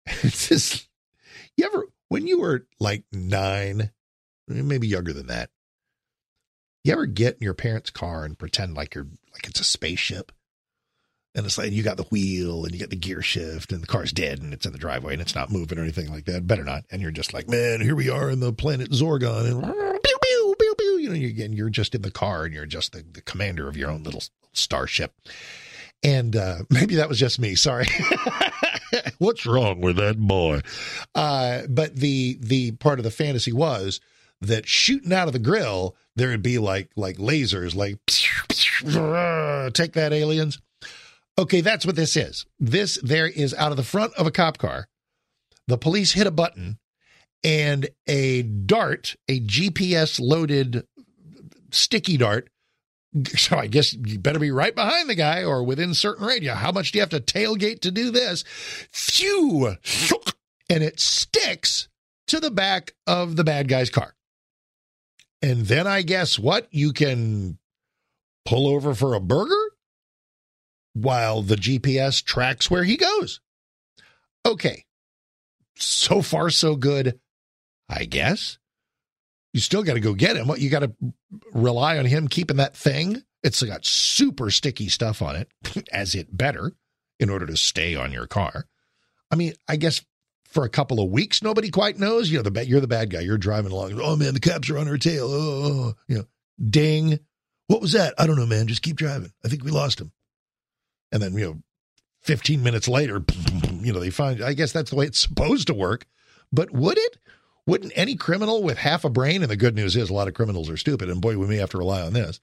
It's 0.22 0.50
just, 0.50 0.88
you 1.58 1.66
ever, 1.66 1.88
when 2.10 2.28
you 2.28 2.40
were 2.40 2.68
like 2.80 3.04
nine, 3.12 3.92
maybe 4.48 4.88
younger 4.88 5.14
than 5.14 5.28
that, 5.28 5.50
you 6.84 6.94
ever 6.94 7.08
get 7.08 7.36
in 7.36 7.42
your 7.42 7.56
parents' 7.56 7.90
car 7.90 8.24
and 8.24 8.38
pretend 8.38 8.76
like 8.76 8.94
you're, 8.94 9.08
like 9.34 9.48
it's 9.48 9.60
a 9.60 9.64
spaceship? 9.64 10.32
And 11.36 11.46
it's 11.46 11.58
like 11.58 11.74
you 11.74 11.84
got 11.84 11.98
the 11.98 12.04
wheel 12.04 12.64
and 12.64 12.74
you 12.74 12.80
get 12.80 12.90
the 12.90 12.96
gear 12.96 13.22
shift 13.22 13.74
and 13.74 13.84
the 13.84 13.88
car's 13.88 14.14
dead 14.14 14.42
and 14.42 14.54
it's 14.54 14.66
in 14.66 14.72
the 14.72 14.78
driveway 14.78 15.14
and 15.14 15.22
it's 15.22 15.36
not 15.36 15.52
moving 15.52 15.78
or 15.78 15.82
anything 15.82 16.10
like 16.10 16.26
that. 16.26 16.48
Better 16.48 16.64
not. 16.64 16.86
And 16.90 17.02
you're 17.02 17.12
just 17.12 17.34
like, 17.34 17.50
man, 17.50 17.82
here 17.82 17.96
we 17.96 18.10
are 18.10 18.30
in 18.30 18.40
the 18.40 18.54
planet 18.54 18.92
Zorgon 18.92 19.52
and 19.52 19.62
pew, 19.62 20.18
pew, 20.22 20.56
pew, 20.58 20.76
pew. 20.78 20.98
You 21.00 21.10
know, 21.10 21.16
you, 21.16 21.28
again, 21.28 21.52
you're 21.52 21.70
just 21.70 21.94
in 21.94 22.04
the 22.04 22.12
car 22.12 22.46
and 22.46 22.54
you're 22.54 22.66
just 22.66 22.94
the, 22.94 23.04
the 23.12 23.22
commander 23.22 23.68
of 23.68 23.76
your 23.76 23.92
own 23.92 24.04
little 24.04 24.24
starship. 24.54 25.14
And 26.04 26.36
uh, 26.38 26.60
maybe 26.70 26.96
that 26.96 27.10
was 27.10 27.20
just 27.20 27.38
me. 27.38 27.56
Sorry. 27.56 27.86
What's 29.18 29.46
wrong 29.46 29.82
with 29.82 29.98
that 29.98 30.18
boy? 30.18 30.62
Uh, 31.14 31.64
but 31.68 31.96
the 31.96 32.38
the 32.40 32.72
part 32.74 33.00
of 33.00 33.04
the 33.04 33.12
fantasy 33.12 33.52
was 33.52 34.00
that 34.42 34.68
shooting 34.68 35.12
out 35.12 35.28
of 35.28 35.34
the 35.34 35.40
grill, 35.40 35.96
there 36.16 36.30
would 36.30 36.44
be 36.44 36.60
like 36.60 36.92
like 36.96 37.18
lasers, 37.18 37.76
like 37.76 37.98
take 39.74 39.94
that 39.94 40.14
aliens. 40.14 40.60
Okay, 41.38 41.62
that's 41.62 41.86
what 41.86 41.96
this 41.96 42.16
is. 42.16 42.46
This 42.60 42.98
there 43.04 43.28
is 43.28 43.54
out 43.54 43.72
of 43.72 43.78
the 43.78 43.84
front 43.84 44.14
of 44.14 44.26
a 44.26 44.32
cop 44.32 44.58
car. 44.58 44.88
The 45.68 45.78
police 45.78 46.14
hit 46.14 46.28
a 46.28 46.32
button, 46.32 46.78
and 47.44 47.90
a 48.08 48.44
dart, 48.44 49.16
a 49.28 49.40
GPS 49.42 50.20
loaded 50.20 50.86
sticky 51.72 52.18
dart, 52.18 52.50
so 53.36 53.58
I 53.58 53.68
guess 53.68 53.94
you 53.94 54.20
better 54.20 54.40
be 54.40 54.52
right 54.52 54.76
behind 54.76 55.10
the 55.10 55.16
guy 55.16 55.44
or 55.44 55.64
within 55.64 55.94
certain 55.94 56.26
radius. 56.26 56.58
How 56.58 56.72
much 56.72 56.92
do 56.92 56.98
you 56.98 57.02
have 57.02 57.10
to 57.10 57.20
tailgate 57.20 57.82
to 57.82 57.92
do 57.92 58.12
this? 58.12 58.44
Phew! 58.92 59.76
And 60.68 60.84
it 60.84 61.00
sticks 61.00 61.90
to 62.26 62.40
the 62.40 62.50
back 62.50 62.96
of 63.06 63.36
the 63.36 63.44
bad 63.44 63.68
guy's 63.68 63.92
car. 63.92 64.16
And 65.40 65.68
then 65.68 65.86
I 65.86 66.02
guess 66.02 66.40
what? 66.40 66.68
You 66.72 66.92
can 66.92 67.60
pull 68.46 68.66
over 68.66 68.96
for 68.96 69.14
a 69.14 69.20
burger 69.20 69.65
while 70.96 71.42
the 71.42 71.56
GPS 71.56 72.24
tracks 72.24 72.72
where 72.72 72.84
he 72.84 72.98
goes. 72.98 73.42
Okay. 74.46 74.86
So 75.78 76.22
far, 76.22 76.50
so 76.50 76.76
good, 76.76 77.20
I 77.88 78.06
guess 78.06 78.58
you 79.56 79.62
still 79.62 79.84
got 79.84 79.94
to 79.94 80.02
go 80.02 80.14
get 80.14 80.36
him. 80.36 80.52
You 80.58 80.70
got 80.70 80.80
to 80.80 80.94
rely 81.54 81.98
on 81.98 82.04
him 82.04 82.28
keeping 82.28 82.58
that 82.58 82.76
thing. 82.76 83.24
It's 83.42 83.64
got 83.64 83.86
super 83.86 84.52
sticky 84.52 84.90
stuff 84.90 85.22
on 85.22 85.38
it, 85.38 85.50
as 85.94 86.14
it 86.14 86.36
better, 86.36 86.74
in 87.22 87.30
order 87.30 87.46
to 87.46 87.56
stay 87.56 87.96
on 87.96 88.12
your 88.12 88.28
car. 88.28 88.66
I 89.32 89.38
mean, 89.38 89.54
I 89.66 89.78
guess 89.78 90.04
for 90.44 90.66
a 90.66 90.70
couple 90.70 91.00
of 91.00 91.10
weeks, 91.10 91.42
nobody 91.42 91.70
quite 91.70 91.98
knows. 91.98 92.30
You 92.30 92.44
know, 92.44 92.50
the 92.50 92.66
you're 92.66 92.82
the 92.82 92.88
bad 92.88 93.12
guy. 93.12 93.22
You're 93.22 93.38
driving 93.38 93.72
along. 93.72 93.98
Oh 94.02 94.18
man, 94.18 94.34
the 94.34 94.42
cops 94.42 94.70
are 94.70 94.78
on 94.78 94.90
our 94.90 94.98
tail. 94.98 95.30
Oh, 95.30 95.34
oh, 95.34 95.64
oh, 95.64 95.84
oh, 95.86 95.94
you 96.10 96.18
know, 96.18 96.26
ding. 96.62 97.20
What 97.68 97.82
was 97.82 97.94
that? 97.94 98.14
I 98.18 98.28
don't 98.28 98.38
know, 98.38 98.46
man. 98.46 98.68
Just 98.68 98.82
keep 98.82 98.98
driving. 98.98 99.32
I 99.46 99.48
think 99.48 99.64
we 99.64 99.72
lost 99.72 100.02
him. 100.02 100.12
And 101.16 101.24
then, 101.24 101.34
you 101.34 101.46
know, 101.46 101.62
15 102.24 102.62
minutes 102.62 102.90
later, 102.90 103.24
you 103.80 103.94
know, 103.94 104.02
they 104.02 104.10
find, 104.10 104.44
I 104.44 104.52
guess 104.52 104.74
that's 104.74 104.90
the 104.90 104.98
way 104.98 105.06
it's 105.06 105.20
supposed 105.20 105.68
to 105.68 105.74
work. 105.74 106.06
But 106.52 106.72
would 106.72 106.98
it? 106.98 107.18
Wouldn't 107.66 107.94
any 107.96 108.16
criminal 108.16 108.62
with 108.62 108.80
half 108.80 109.06
a 109.06 109.10
brain, 109.10 109.42
and 109.42 109.50
the 109.50 109.56
good 109.56 109.76
news 109.76 109.96
is 109.96 110.10
a 110.10 110.14
lot 110.14 110.28
of 110.28 110.34
criminals 110.34 110.70
are 110.70 110.76
stupid, 110.76 111.10
and 111.10 111.22
boy, 111.22 111.38
we 111.38 111.48
may 111.48 111.56
have 111.56 111.70
to 111.70 111.78
rely 111.78 112.02
on 112.02 112.12
this, 112.12 112.42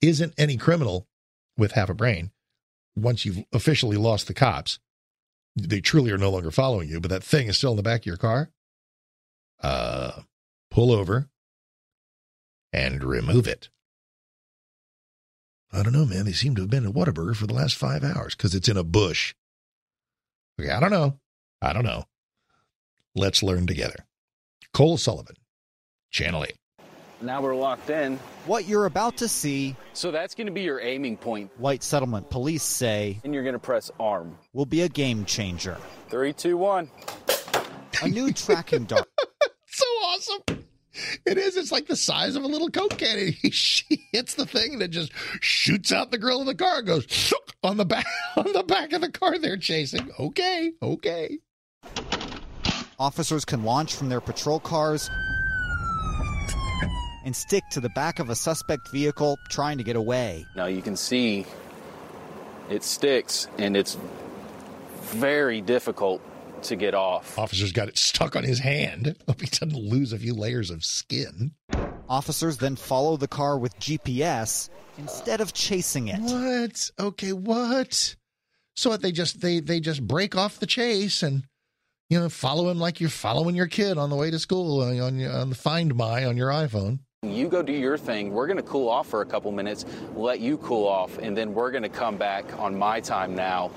isn't 0.00 0.32
any 0.38 0.56
criminal 0.56 1.06
with 1.58 1.72
half 1.72 1.90
a 1.90 1.94
brain, 1.94 2.30
once 2.96 3.26
you've 3.26 3.44
officially 3.52 3.98
lost 3.98 4.28
the 4.28 4.34
cops, 4.34 4.78
they 5.54 5.82
truly 5.82 6.10
are 6.10 6.18
no 6.18 6.30
longer 6.30 6.50
following 6.50 6.88
you, 6.88 7.00
but 7.00 7.10
that 7.10 7.22
thing 7.22 7.48
is 7.48 7.58
still 7.58 7.72
in 7.72 7.76
the 7.76 7.82
back 7.82 8.00
of 8.00 8.06
your 8.06 8.16
car, 8.16 8.50
uh, 9.62 10.22
pull 10.70 10.90
over 10.90 11.28
and 12.72 13.04
remove 13.04 13.46
it. 13.46 13.68
I 15.76 15.82
don't 15.82 15.92
know, 15.92 16.06
man. 16.06 16.24
They 16.24 16.32
seem 16.32 16.54
to 16.54 16.62
have 16.62 16.70
been 16.70 16.86
at 16.86 16.94
Whataburger 16.94 17.36
for 17.36 17.46
the 17.46 17.52
last 17.52 17.76
five 17.76 18.02
hours 18.02 18.34
because 18.34 18.54
it's 18.54 18.68
in 18.68 18.78
a 18.78 18.82
bush. 18.82 19.34
Okay, 20.58 20.70
I 20.70 20.80
don't 20.80 20.90
know. 20.90 21.18
I 21.60 21.74
don't 21.74 21.84
know. 21.84 22.04
Let's 23.14 23.42
learn 23.42 23.66
together. 23.66 24.06
Cole 24.72 24.96
Sullivan, 24.96 25.36
Channel 26.10 26.44
8. 26.44 26.54
Now 27.20 27.42
we're 27.42 27.54
locked 27.54 27.90
in. 27.90 28.18
What 28.46 28.66
you're 28.66 28.86
about 28.86 29.18
to 29.18 29.28
see, 29.28 29.76
So 29.92 30.10
that's 30.10 30.34
going 30.34 30.46
to 30.46 30.52
be 30.52 30.62
your 30.62 30.80
aiming 30.80 31.18
point, 31.18 31.50
White 31.58 31.82
Settlement 31.82 32.30
police 32.30 32.62
say, 32.62 33.20
and 33.22 33.34
you're 33.34 33.42
going 33.42 33.52
to 33.52 33.58
press 33.58 33.90
arm. 34.00 34.38
will 34.54 34.66
be 34.66 34.80
a 34.80 34.88
game 34.88 35.26
changer. 35.26 35.76
Three, 36.08 36.32
two, 36.32 36.56
one. 36.56 36.90
A 38.02 38.08
new 38.08 38.32
tracking 38.32 38.84
dart 38.84 39.08
so 39.66 39.84
awesome. 39.84 40.65
It 41.24 41.38
is. 41.38 41.56
It's 41.56 41.72
like 41.72 41.86
the 41.86 41.96
size 41.96 42.36
of 42.36 42.42
a 42.42 42.46
little 42.46 42.70
Coke 42.70 42.98
can. 42.98 43.16
He, 43.42 43.50
she 43.50 44.06
hits 44.12 44.34
the 44.34 44.46
thing 44.46 44.74
and 44.74 44.82
it 44.82 44.88
just 44.88 45.12
shoots 45.40 45.92
out 45.92 46.10
the 46.10 46.18
grill 46.18 46.40
of 46.40 46.46
the 46.46 46.54
car. 46.54 46.78
and 46.78 46.86
Goes 46.86 47.32
on 47.62 47.76
the 47.76 47.84
back 47.84 48.06
on 48.36 48.52
the 48.52 48.62
back 48.62 48.92
of 48.92 49.00
the 49.00 49.10
car 49.10 49.38
they're 49.38 49.56
chasing. 49.56 50.10
Okay, 50.18 50.72
okay. 50.82 51.38
officers 52.98 53.44
can 53.44 53.64
launch 53.64 53.94
from 53.94 54.08
their 54.08 54.20
patrol 54.20 54.60
cars 54.60 55.10
and 57.24 57.34
stick 57.34 57.64
to 57.72 57.80
the 57.80 57.88
back 57.90 58.20
of 58.20 58.30
a 58.30 58.36
suspect 58.36 58.88
vehicle 58.92 59.36
trying 59.50 59.78
to 59.78 59.84
get 59.84 59.96
away. 59.96 60.46
Now 60.54 60.66
you 60.66 60.80
can 60.80 60.96
see 60.96 61.44
it 62.70 62.84
sticks, 62.84 63.48
and 63.58 63.76
it's 63.76 63.96
very 65.02 65.60
difficult 65.60 66.20
to 66.62 66.76
get 66.76 66.94
off. 66.94 67.38
Officer's 67.38 67.72
got 67.72 67.88
it 67.88 67.98
stuck 67.98 68.36
on 68.36 68.44
his 68.44 68.58
hand. 68.58 69.16
Hope 69.26 69.40
he 69.40 69.46
doesn't 69.46 69.74
lose 69.74 70.12
a 70.12 70.18
few 70.18 70.34
layers 70.34 70.70
of 70.70 70.84
skin. 70.84 71.52
Officers 72.08 72.58
then 72.58 72.76
follow 72.76 73.16
the 73.16 73.28
car 73.28 73.58
with 73.58 73.78
GPS 73.78 74.68
instead 74.98 75.40
of 75.40 75.52
chasing 75.52 76.08
it. 76.08 76.20
What? 76.20 76.90
Okay, 76.98 77.32
what? 77.32 78.16
So 78.74 78.90
what? 78.90 79.02
They 79.02 79.12
just 79.12 79.40
they 79.40 79.60
they 79.60 79.80
just 79.80 80.06
break 80.06 80.36
off 80.36 80.58
the 80.58 80.66
chase 80.66 81.22
and 81.22 81.44
you 82.08 82.18
know 82.18 82.28
follow 82.28 82.68
him 82.68 82.78
like 82.78 83.00
you're 83.00 83.10
following 83.10 83.56
your 83.56 83.66
kid 83.66 83.98
on 83.98 84.10
the 84.10 84.16
way 84.16 84.30
to 84.30 84.38
school 84.38 84.80
uh, 84.80 84.90
on 84.90 85.00
on, 85.00 85.24
on 85.24 85.48
the 85.50 85.56
Find 85.56 85.94
My 85.94 86.24
on 86.24 86.36
your 86.36 86.50
iPhone. 86.50 87.00
You 87.22 87.48
go 87.48 87.62
do 87.62 87.72
your 87.72 87.98
thing. 87.98 88.30
We're 88.30 88.46
going 88.46 88.58
to 88.58 88.62
cool 88.62 88.88
off 88.88 89.08
for 89.08 89.20
a 89.20 89.26
couple 89.26 89.50
minutes, 89.50 89.84
let 90.14 90.38
you 90.38 90.58
cool 90.58 90.86
off, 90.86 91.18
and 91.18 91.36
then 91.36 91.54
we're 91.54 91.72
going 91.72 91.82
to 91.82 91.88
come 91.88 92.16
back 92.16 92.56
on 92.58 92.78
my 92.78 93.00
time 93.00 93.34
now. 93.34 93.72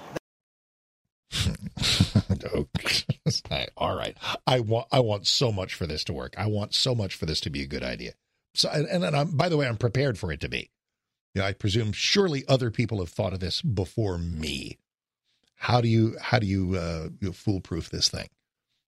Okay. 3.45 3.67
All 3.77 3.95
right. 3.95 4.17
I 4.47 4.59
want 4.59 4.87
I 4.91 4.99
want 4.99 5.27
so 5.27 5.51
much 5.51 5.73
for 5.75 5.85
this 5.85 6.03
to 6.05 6.13
work. 6.13 6.33
I 6.37 6.47
want 6.47 6.73
so 6.73 6.95
much 6.95 7.15
for 7.15 7.25
this 7.25 7.39
to 7.41 7.49
be 7.49 7.61
a 7.61 7.67
good 7.67 7.83
idea. 7.83 8.13
So 8.55 8.69
and, 8.69 9.03
and 9.03 9.15
I'm 9.15 9.31
by 9.37 9.49
the 9.49 9.57
way, 9.57 9.67
I'm 9.67 9.77
prepared 9.77 10.17
for 10.17 10.31
it 10.31 10.41
to 10.41 10.49
be. 10.49 10.69
You 11.35 11.41
know, 11.41 11.47
I 11.47 11.53
presume 11.53 11.91
surely 11.91 12.43
other 12.47 12.71
people 12.71 12.99
have 12.99 13.09
thought 13.09 13.33
of 13.33 13.39
this 13.39 13.61
before 13.61 14.17
me. 14.17 14.77
How 15.55 15.79
do 15.81 15.87
you 15.87 16.15
how 16.19 16.39
do 16.39 16.47
you 16.47 16.75
uh 16.75 17.09
you 17.21 17.27
know, 17.27 17.33
foolproof 17.33 17.89
this 17.89 18.09
thing? 18.09 18.29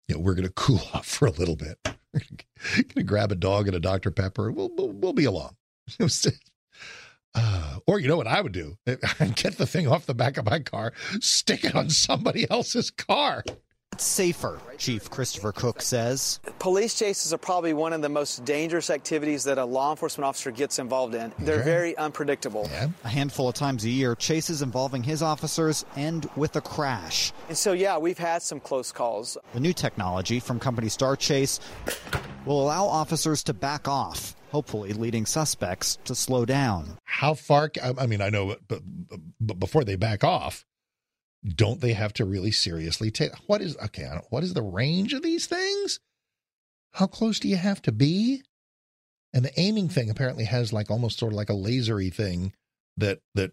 You 0.06 0.14
know, 0.14 0.20
we're 0.20 0.34
going 0.34 0.46
to 0.48 0.54
cool 0.54 0.80
off 0.94 1.06
for 1.06 1.26
a 1.26 1.32
little 1.32 1.56
bit. 1.56 1.78
going 2.12 2.88
to 2.94 3.02
grab 3.02 3.32
a 3.32 3.36
dog 3.36 3.66
and 3.66 3.76
a 3.76 3.80
Dr 3.80 4.10
Pepper. 4.10 4.50
We'll 4.52 4.70
we'll, 4.76 4.90
we'll 4.90 5.12
be 5.12 5.24
along. 5.24 5.56
Uh, 7.34 7.78
or 7.86 7.98
you 8.00 8.08
know 8.08 8.16
what 8.16 8.26
I 8.26 8.40
would 8.40 8.52
do? 8.52 8.76
Get 8.86 9.58
the 9.58 9.66
thing 9.66 9.86
off 9.86 10.06
the 10.06 10.14
back 10.14 10.36
of 10.36 10.46
my 10.46 10.60
car, 10.60 10.92
stick 11.20 11.64
it 11.64 11.74
on 11.74 11.90
somebody 11.90 12.50
else's 12.50 12.90
car. 12.90 13.44
It's 13.92 14.04
safer, 14.04 14.60
Chief 14.76 15.10
Christopher 15.10 15.50
Cook 15.50 15.82
says. 15.82 16.38
Police 16.58 16.96
chases 16.98 17.32
are 17.32 17.38
probably 17.38 17.72
one 17.72 17.92
of 17.92 18.00
the 18.02 18.08
most 18.08 18.44
dangerous 18.44 18.90
activities 18.90 19.44
that 19.44 19.58
a 19.58 19.64
law 19.64 19.90
enforcement 19.90 20.26
officer 20.26 20.50
gets 20.52 20.78
involved 20.78 21.14
in. 21.14 21.32
They're 21.38 21.56
Okay. 21.56 21.64
very 21.64 21.96
unpredictable. 21.96 22.68
Yeah. 22.70 22.88
A 23.04 23.08
handful 23.08 23.48
of 23.48 23.54
times 23.54 23.84
a 23.84 23.88
year, 23.90 24.14
chases 24.14 24.62
involving 24.62 25.02
his 25.02 25.20
officers 25.22 25.84
end 25.96 26.28
with 26.36 26.54
a 26.54 26.60
crash. 26.60 27.32
And 27.48 27.56
so, 27.56 27.72
yeah, 27.72 27.98
we've 27.98 28.18
had 28.18 28.42
some 28.42 28.60
close 28.60 28.92
calls. 28.92 29.36
The 29.52 29.60
new 29.60 29.72
technology 29.72 30.38
from 30.38 30.60
company 30.60 30.88
StarChase 30.88 31.58
will 32.44 32.62
allow 32.62 32.84
officers 32.86 33.42
to 33.44 33.54
back 33.54 33.88
off, 33.88 34.36
hopefully 34.50 34.92
leading 34.92 35.26
suspects 35.26 35.98
to 36.04 36.14
slow 36.14 36.44
down. 36.44 36.98
How 37.04 37.34
far? 37.34 37.70
I 37.82 38.06
mean, 38.06 38.20
I 38.20 38.30
know, 38.30 38.56
but, 38.66 38.82
but 39.40 39.58
before 39.58 39.84
they 39.84 39.96
back 39.96 40.24
off, 40.24 40.64
don't 41.46 41.80
they 41.80 41.92
have 41.92 42.12
to 42.14 42.24
really 42.24 42.50
seriously 42.50 43.10
take? 43.10 43.32
What 43.46 43.62
is 43.62 43.76
okay? 43.84 44.08
What 44.30 44.42
is 44.42 44.54
the 44.54 44.62
range 44.62 45.12
of 45.12 45.22
these 45.22 45.46
things? 45.46 46.00
How 46.92 47.06
close 47.06 47.38
do 47.38 47.48
you 47.48 47.56
have 47.56 47.82
to 47.82 47.92
be? 47.92 48.42
And 49.32 49.44
the 49.44 49.60
aiming 49.60 49.90
thing 49.90 50.10
apparently 50.10 50.44
has 50.44 50.72
like 50.72 50.90
almost 50.90 51.18
sort 51.18 51.32
of 51.32 51.36
like 51.36 51.50
a 51.50 51.54
lasery 51.54 52.12
thing 52.12 52.54
that 52.96 53.20
that 53.34 53.52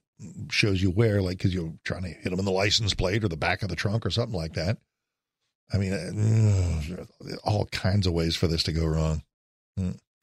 shows 0.49 0.81
you 0.81 0.89
where, 0.89 1.21
like, 1.21 1.37
because 1.37 1.53
you're 1.53 1.73
trying 1.83 2.03
to 2.03 2.09
hit 2.09 2.29
them 2.29 2.39
in 2.39 2.45
the 2.45 2.51
license 2.51 2.93
plate 2.93 3.23
or 3.23 3.27
the 3.27 3.37
back 3.37 3.61
of 3.61 3.69
the 3.69 3.75
trunk 3.75 4.05
or 4.05 4.09
something 4.09 4.37
like 4.37 4.53
that. 4.53 4.77
I 5.73 5.77
mean, 5.77 5.93
uh, 5.93 7.05
all 7.43 7.65
kinds 7.65 8.07
of 8.07 8.13
ways 8.13 8.35
for 8.35 8.47
this 8.47 8.63
to 8.63 8.71
go 8.71 8.85
wrong. 8.85 9.23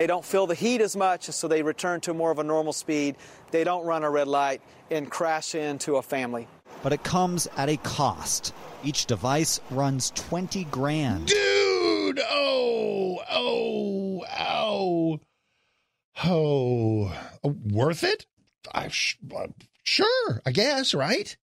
They 0.03 0.09
don't 0.09 0.25
feel 0.25 0.49
the 0.49 0.57
heat 0.57 0.81
as 0.81 0.97
much, 0.97 1.27
so 1.27 1.47
they 1.47 1.63
return 1.63 2.01
to 2.01 2.13
more 2.13 2.33
of 2.33 2.41
a 2.41 2.43
normal 2.43 2.73
speed. 2.73 3.15
They 3.53 3.63
don't 3.63 3.87
run 3.87 4.03
a 4.03 4.11
red 4.11 4.27
light 4.27 4.61
and 4.91 5.09
crash 5.09 5.55
into 5.55 5.95
a 5.95 6.03
family. 6.03 6.49
But 6.83 6.93
it 6.93 7.05
comes 7.05 7.47
at 7.57 7.69
a 7.69 7.77
cost. 7.77 8.53
Each 8.83 9.07
device 9.07 9.61
runs 9.71 10.11
20 10.17 10.65
grand. 10.65 11.27
dude 11.29 12.21
oh 12.33 13.21
oh 13.31 14.25
ow 14.29 15.21
oh 16.25 17.13
worth 17.71 18.03
it 18.03 18.27
i 18.75 18.89
sh- 18.89 19.19
uh, 19.37 19.47
sure 19.85 20.43
i 20.45 20.51
guess 20.51 20.95
right 20.95 21.37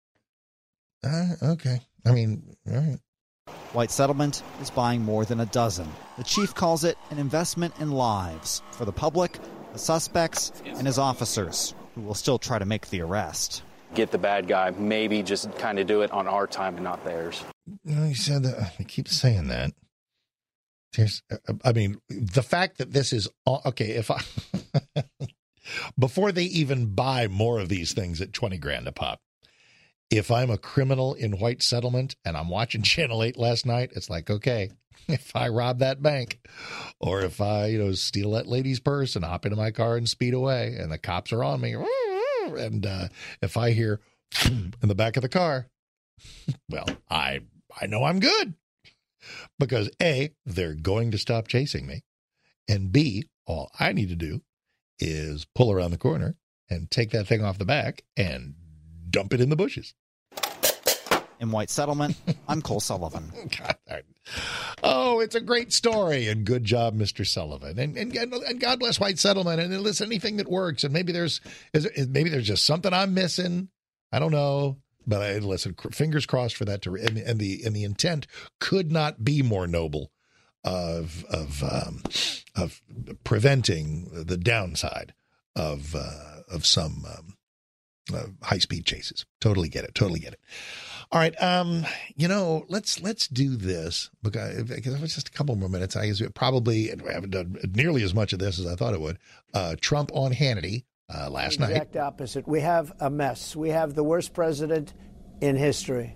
uh, 1.05 1.27
okay 1.43 1.81
i 2.05 2.11
mean 2.11 2.57
all 2.69 2.75
right 2.77 2.99
White 3.73 3.91
Settlement 3.91 4.43
is 4.63 4.71
buying 4.71 5.03
more 5.03 5.25
than 5.25 5.41
a 5.41 5.47
dozen. 5.47 5.87
The 6.17 6.25
chief 6.25 6.55
calls 6.55 6.85
it 6.85 6.97
an 7.11 7.19
investment 7.19 7.75
in 7.79 7.91
lives 7.91 8.63
for 8.73 8.85
the 8.87 8.93
public, 8.93 9.39
the 9.73 9.79
suspects, 9.79 10.53
and 10.65 10.87
his 10.87 10.99
officers, 10.99 11.75
who 11.95 12.01
will 12.01 12.15
still 12.15 12.39
try 12.39 12.59
to 12.59 12.65
make 12.65 12.89
the 12.89 13.03
arrest. 13.03 13.63
Get 13.95 14.11
the 14.11 14.19
bad 14.19 14.49
guy, 14.49 14.71
maybe 14.71 15.23
just 15.23 15.55
kind 15.59 15.79
of 15.79 15.87
do 15.87 16.01
it 16.03 16.11
on 16.13 16.27
our 16.27 16.47
time 16.47 16.77
and 16.77 16.85
not 16.85 17.05
theirs. 17.05 17.43
you 17.85 17.95
know, 17.95 18.07
you 18.07 18.15
said 18.15 18.43
that 18.45 18.73
i 18.79 18.83
keep 18.85 19.07
saying 19.09 19.49
that 19.49 19.73
there's 20.97 21.23
i 21.65 21.73
mean 21.73 22.01
the 22.09 22.43
fact 22.43 22.79
that 22.79 22.93
this 22.93 23.13
is 23.13 23.29
okay 23.47 23.91
if 23.91 24.11
i 24.11 24.21
before 25.99 26.33
they 26.33 26.45
even 26.45 26.95
buy 26.95 27.29
more 27.29 27.61
of 27.61 27.69
these 27.69 27.93
things 27.93 28.23
at 28.23 28.33
20 28.33 28.57
grand 28.57 28.89
a 28.89 28.93
pop 28.93 29.21
if 30.11 30.31
i'm 30.31 30.51
a 30.51 30.59
criminal 30.59 31.15
in 31.15 31.39
white 31.39 31.63
settlement 31.63 32.17
and 32.25 32.37
i'm 32.37 32.49
watching 32.49 32.83
channel 32.83 33.23
8 33.23 33.37
last 33.39 33.67
night 33.67 33.91
it's 33.95 34.11
like 34.11 34.31
okay 34.31 34.71
if 35.09 35.35
i 35.35 35.49
rob 35.49 35.79
that 35.79 36.03
bank 36.03 36.41
or 37.01 37.21
if 37.21 37.41
i 37.41 37.67
you 37.67 37.79
know 37.79 37.93
steal 37.93 38.33
that 38.33 38.47
lady's 38.47 38.81
purse 38.81 39.17
and 39.17 39.25
hop 39.25 39.45
into 39.45 39.57
my 39.57 39.71
car 39.71 39.97
and 39.97 40.09
speed 40.09 40.35
away 40.35 40.77
and 40.79 40.91
the 40.91 40.99
cops 40.99 41.33
are 41.33 41.45
on 41.45 41.61
me 41.61 41.75
and 42.57 42.87
uh, 42.87 43.09
if 43.43 43.57
i 43.57 43.71
hear 43.71 44.01
in 44.45 44.73
the 44.83 44.95
back 44.95 45.17
of 45.17 45.23
the 45.23 45.29
car 45.29 45.67
well 46.69 46.87
i 47.11 47.41
i 47.81 47.87
know 47.87 48.05
i'm 48.05 48.21
good 48.21 48.55
because 49.59 49.91
a 50.03 50.31
they're 50.45 50.75
going 50.75 51.11
to 51.11 51.19
stop 51.19 51.49
chasing 51.49 51.87
me 51.87 52.03
and 52.69 52.93
b 52.93 53.25
all 53.47 53.71
i 53.79 53.93
need 53.93 54.09
to 54.09 54.17
do 54.17 54.43
is 54.99 55.47
pull 55.55 55.71
around 55.71 55.93
the 55.93 55.99
corner 55.99 56.37
and 56.69 56.91
take 56.91 57.11
that 57.11 57.27
thing 57.27 57.45
off 57.45 57.59
the 57.59 57.65
back 57.65 58.03
and 58.17 58.55
dump 59.11 59.33
it 59.33 59.41
in 59.41 59.49
the 59.51 59.57
bushes 59.57 59.95
In 61.41 61.51
White 61.53 61.71
Settlement, 61.71 62.17
I'm 62.49 62.61
Cole 62.63 62.81
Sullivan. 62.81 63.33
God, 63.59 64.03
oh, 64.83 65.21
it's 65.21 65.37
a 65.37 65.41
great 65.41 65.73
story, 65.73 66.29
and 66.29 66.45
good 66.45 66.65
job, 66.65 66.95
Mister 66.95 67.25
Sullivan, 67.25 67.79
and, 67.79 67.97
and 67.97 68.15
and 68.17 68.61
God 68.61 68.81
bless 68.81 68.99
White 68.99 69.19
Settlement, 69.19 69.61
and 69.61 69.81
listen, 69.81 70.07
anything 70.09 70.37
that 70.39 70.49
works, 70.51 70.83
and 70.85 70.93
maybe 70.93 71.13
there's 71.13 71.41
is, 71.73 72.09
maybe 72.09 72.29
there's 72.29 72.47
just 72.47 72.67
something 72.67 72.93
I'm 72.93 73.15
missing. 73.15 73.69
I 74.11 74.19
don't 74.19 74.33
know, 74.33 74.79
but 75.07 75.23
I 75.23 75.39
listen. 75.39 75.75
cr- 75.75 75.91
Fingers 75.91 76.27
crossed 76.27 76.57
for 76.57 76.65
that 76.65 76.83
to, 76.83 76.97
and, 76.97 77.17
and 77.19 77.39
the 77.39 77.63
and 77.65 77.75
the 77.75 77.85
intent 77.85 78.27
could 78.59 78.91
not 78.91 79.25
be 79.25 79.43
more 79.43 79.67
noble 79.69 80.11
of 80.65 81.25
of 81.31 81.63
um, 81.63 82.03
of 82.57 82.83
preventing 83.25 84.11
the 84.13 84.37
downside 84.37 85.15
of 85.55 85.95
uh, 85.95 86.43
of 86.51 86.67
some 86.67 87.05
um, 87.09 87.38
uh, 88.13 88.27
high 88.43 88.59
speed 88.59 88.85
chases. 88.85 89.27
Totally 89.41 89.69
get 89.69 89.85
it. 89.85 89.95
Totally 89.95 90.21
get 90.21 90.35
it. 90.35 90.41
All 91.11 91.19
right, 91.19 91.35
um, 91.43 91.87
you 92.17 92.29
know, 92.29 92.67
let's 92.69 93.01
let's 93.01 93.29
do 93.29 93.57
this 93.57 94.11
because 94.23 94.65
because 94.65 94.95
if 94.95 95.03
it's 95.03 95.15
just 95.15 95.29
a 95.29 95.33
couple 95.33 95.57
more 95.57 95.71
minutes, 95.71 95.97
I 95.97 96.07
guess 96.07 96.21
we 96.21 96.29
probably 96.29 96.91
and 96.91 97.01
we 97.01 97.13
haven't 97.13 97.31
done 97.31 97.57
nearly 97.75 98.03
as 98.03 98.15
much 98.15 98.35
of 98.35 98.39
this 98.39 98.59
as 98.59 98.67
I 98.67 98.75
thought 98.75 98.93
it 98.93 99.01
would. 99.01 99.19
Uh, 99.55 99.77
Trump 99.81 100.11
on 100.13 100.33
Hannity 100.33 100.85
uh, 101.13 101.31
last 101.31 101.61
night. 101.61 101.71
Exact 101.71 101.97
opposite. 101.97 102.47
We 102.47 102.61
have 102.61 102.93
a 103.01 103.09
mess. 103.09 103.57
We 103.57 103.71
have 103.71 103.95
the 103.95 104.05
worst 104.05 104.35
president 104.35 104.93
in 105.41 105.57
history. 105.57 106.15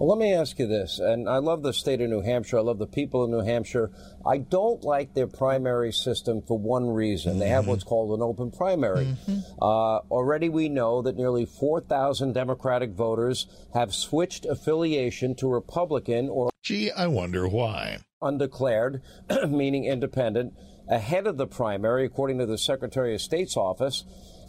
Well, 0.00 0.08
let 0.08 0.18
me 0.18 0.32
ask 0.32 0.58
you 0.58 0.66
this, 0.66 0.98
and 0.98 1.28
I 1.28 1.36
love 1.36 1.62
the 1.62 1.74
state 1.74 2.00
of 2.00 2.08
New 2.08 2.22
Hampshire. 2.22 2.56
I 2.56 2.62
love 2.62 2.78
the 2.78 2.86
people 2.86 3.22
of 3.22 3.28
New 3.28 3.42
Hampshire. 3.42 3.90
I 4.24 4.38
don't 4.38 4.82
like 4.82 5.12
their 5.12 5.26
primary 5.26 5.92
system 5.92 6.40
for 6.40 6.58
one 6.58 6.88
reason. 6.88 7.38
They 7.38 7.50
have 7.50 7.66
what's 7.66 7.84
called 7.84 8.18
an 8.18 8.22
open 8.22 8.50
primary. 8.50 9.14
Uh, 9.60 9.98
already 10.10 10.48
we 10.48 10.70
know 10.70 11.02
that 11.02 11.18
nearly 11.18 11.44
4,000 11.44 12.32
Democratic 12.32 12.92
voters 12.92 13.46
have 13.74 13.94
switched 13.94 14.46
affiliation 14.46 15.34
to 15.34 15.46
Republican 15.46 16.30
or. 16.30 16.48
Gee, 16.62 16.90
I 16.90 17.06
wonder 17.06 17.46
why. 17.46 17.98
Undeclared, 18.22 19.02
meaning 19.50 19.84
independent, 19.84 20.54
ahead 20.88 21.26
of 21.26 21.36
the 21.36 21.46
primary, 21.46 22.06
according 22.06 22.38
to 22.38 22.46
the 22.46 22.56
Secretary 22.56 23.14
of 23.14 23.20
State's 23.20 23.54
office. 23.54 24.04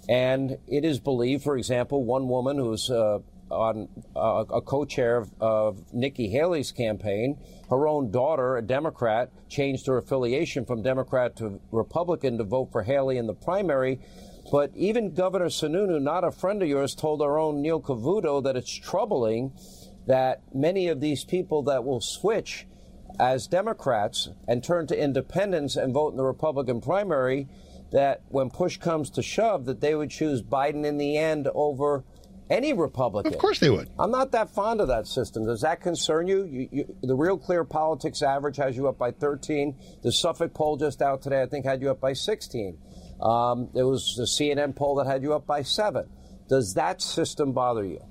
And 0.07 0.59
it 0.69 0.85
is 0.85 1.01
believed, 1.01 1.43
for 1.43 1.57
example, 1.57 2.05
one 2.05 2.29
woman 2.29 2.57
who's 2.57 2.89
uh, 2.89 3.19
on 3.51 3.89
uh, 4.15 4.45
a 4.51 4.61
co-chair 4.61 5.17
of, 5.17 5.31
of 5.39 5.93
Nikki 5.93 6.29
Haley's 6.29 6.71
campaign, 6.71 7.37
her 7.69 7.87
own 7.87 8.11
daughter, 8.11 8.57
a 8.57 8.61
Democrat, 8.61 9.29
changed 9.49 9.87
her 9.87 9.97
affiliation 9.97 10.65
from 10.65 10.81
Democrat 10.81 11.35
to 11.37 11.59
Republican 11.71 12.37
to 12.37 12.43
vote 12.43 12.71
for 12.71 12.83
Haley 12.83 13.17
in 13.17 13.27
the 13.27 13.33
primary. 13.33 13.99
But 14.51 14.71
even 14.75 15.13
Governor 15.13 15.47
Sununu, 15.47 16.01
not 16.01 16.23
a 16.23 16.31
friend 16.31 16.61
of 16.61 16.67
yours, 16.67 16.95
told 16.95 17.21
our 17.21 17.37
own 17.37 17.61
Neil 17.61 17.81
Cavuto 17.81 18.43
that 18.43 18.57
it's 18.57 18.73
troubling 18.73 19.53
that 20.07 20.41
many 20.53 20.87
of 20.87 20.99
these 20.99 21.23
people 21.23 21.63
that 21.63 21.83
will 21.83 22.01
switch 22.01 22.65
as 23.19 23.47
Democrats 23.47 24.29
and 24.47 24.63
turn 24.63 24.87
to 24.87 24.99
independents 24.99 25.75
and 25.75 25.93
vote 25.93 26.09
in 26.09 26.17
the 26.17 26.23
Republican 26.23 26.81
primary, 26.81 27.47
that 27.91 28.21
when 28.29 28.49
push 28.49 28.77
comes 28.77 29.09
to 29.11 29.21
shove, 29.21 29.65
that 29.65 29.81
they 29.81 29.93
would 29.93 30.09
choose 30.09 30.41
Biden 30.41 30.85
in 30.85 30.97
the 30.97 31.17
end 31.17 31.47
over 31.53 32.03
any 32.51 32.73
Republican. 32.73 33.33
Of 33.33 33.39
course 33.39 33.59
they 33.59 33.69
would. 33.69 33.89
I'm 33.97 34.11
not 34.11 34.31
that 34.33 34.49
fond 34.49 34.81
of 34.81 34.89
that 34.89 35.07
system. 35.07 35.45
Does 35.45 35.61
that 35.61 35.81
concern 35.81 36.27
you? 36.27 36.43
you, 36.43 36.69
you 36.71 36.95
the 37.01 37.15
Real 37.15 37.37
Clear 37.37 37.63
Politics 37.63 38.21
average 38.21 38.57
has 38.57 38.75
you 38.75 38.87
up 38.87 38.97
by 38.97 39.11
13. 39.11 39.75
The 40.03 40.11
Suffolk 40.11 40.53
poll 40.53 40.77
just 40.77 41.01
out 41.01 41.21
today, 41.21 41.41
I 41.41 41.45
think, 41.45 41.65
had 41.65 41.81
you 41.81 41.89
up 41.89 42.01
by 42.01 42.13
16. 42.13 42.77
Um, 43.21 43.69
there 43.73 43.87
was 43.87 44.15
the 44.17 44.23
CNN 44.23 44.75
poll 44.75 44.95
that 44.95 45.07
had 45.07 45.23
you 45.23 45.33
up 45.33 45.47
by 45.47 45.63
seven. 45.63 46.09
Does 46.49 46.73
that 46.73 47.01
system 47.01 47.53
bother 47.53 47.85
you? 47.85 48.01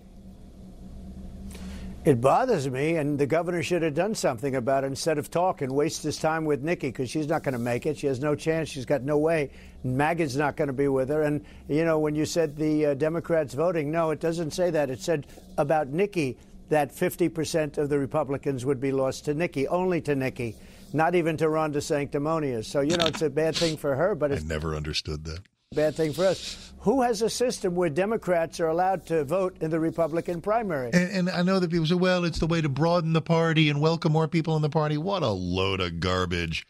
It 2.03 2.19
bothers 2.19 2.67
me, 2.67 2.97
and 2.97 3.19
the 3.19 3.27
governor 3.27 3.63
should 3.63 3.83
have 3.83 3.93
done 3.93 4.15
something 4.15 4.55
about 4.55 4.85
it 4.85 4.87
instead 4.87 5.19
of 5.19 5.31
talking, 5.31 5.69
and 5.69 5.77
waste 5.77 6.03
his 6.03 6.17
time 6.17 6.47
with 6.47 6.63
Nikki 6.63 6.89
because 6.89 7.11
she's 7.11 7.29
not 7.29 7.43
going 7.43 7.53
to 7.53 7.59
make 7.59 7.85
it. 7.85 7.99
She 7.99 8.07
has 8.07 8.21
no 8.21 8.35
chance. 8.35 8.71
She's 8.71 8.87
got 8.87 9.03
no 9.03 9.19
way. 9.19 9.51
MAGA's 9.85 10.35
not 10.35 10.57
going 10.57 10.69
to 10.69 10.73
be 10.73 10.89
with 10.89 11.11
her. 11.11 11.23
And, 11.23 11.45
you 11.69 11.85
know, 11.85 11.99
when 11.99 12.15
you 12.15 12.25
said 12.25 12.57
the 12.57 12.87
uh, 12.87 12.95
Democrats 12.95 13.53
voting, 13.53 13.91
no, 13.91 14.13
it 14.13 14.21
doesn't 14.21 14.53
say 14.53 14.71
that. 14.71 14.89
It 14.89 15.03
said 15.03 15.27
about 15.59 15.89
Nikki 15.89 16.39
that 16.71 16.91
50% 16.91 17.77
of 17.77 17.91
the 17.91 17.99
Republicans 17.99 18.65
would 18.65 18.81
be 18.81 18.93
lost 18.93 19.27
to 19.27 19.35
Nikki, 19.35 19.69
only 19.69 20.01
to 20.01 20.15
Nikki, 20.15 20.57
not 20.95 21.15
even 21.15 21.37
to 21.37 21.51
Ron 21.51 21.75
DeSanctimonious. 21.75 22.65
So, 22.65 22.81
you 22.81 22.97
know, 22.97 23.07
it's 23.07 23.21
a 23.21 23.29
bad 23.29 23.57
thing 23.57 23.77
for 23.77 23.95
her, 23.95 24.15
but 24.15 24.33
I 24.33 24.37
it's 24.37 24.45
never 24.45 24.75
understood 24.75 25.25
that. 25.25 25.41
Bad 25.73 25.95
thing 25.95 26.13
for 26.13 26.27
us. 26.27 26.73
Who 26.81 27.03
has 27.03 27.23
a 27.23 27.31
system 27.31 27.77
where 27.77 27.89
Democrats 27.89 28.59
are 28.59 28.67
allowed 28.67 29.07
to 29.07 29.23
vote 29.23 29.57
in 29.61 29.71
the 29.71 29.79
Republican 29.79 30.41
primary? 30.41 30.91
And, 30.93 31.13
and 31.13 31.31
I 31.31 31.43
know 31.43 31.61
that 31.61 31.71
people 31.71 31.87
say, 31.87 31.95
well, 31.95 32.25
it's 32.25 32.41
the 32.41 32.49
way 32.49 32.61
to 32.61 32.69
broaden 32.69 33.13
the 33.13 33.23
party 33.23 33.69
and 33.69 33.81
welcome 33.81 34.11
more 34.11 34.27
people 34.27 34.57
in 34.57 34.63
the 34.63 34.69
party. 34.69 34.99
What 34.99 35.23
a 35.23 35.29
load 35.29 35.81
of 35.81 36.01
garbage. 36.01 36.67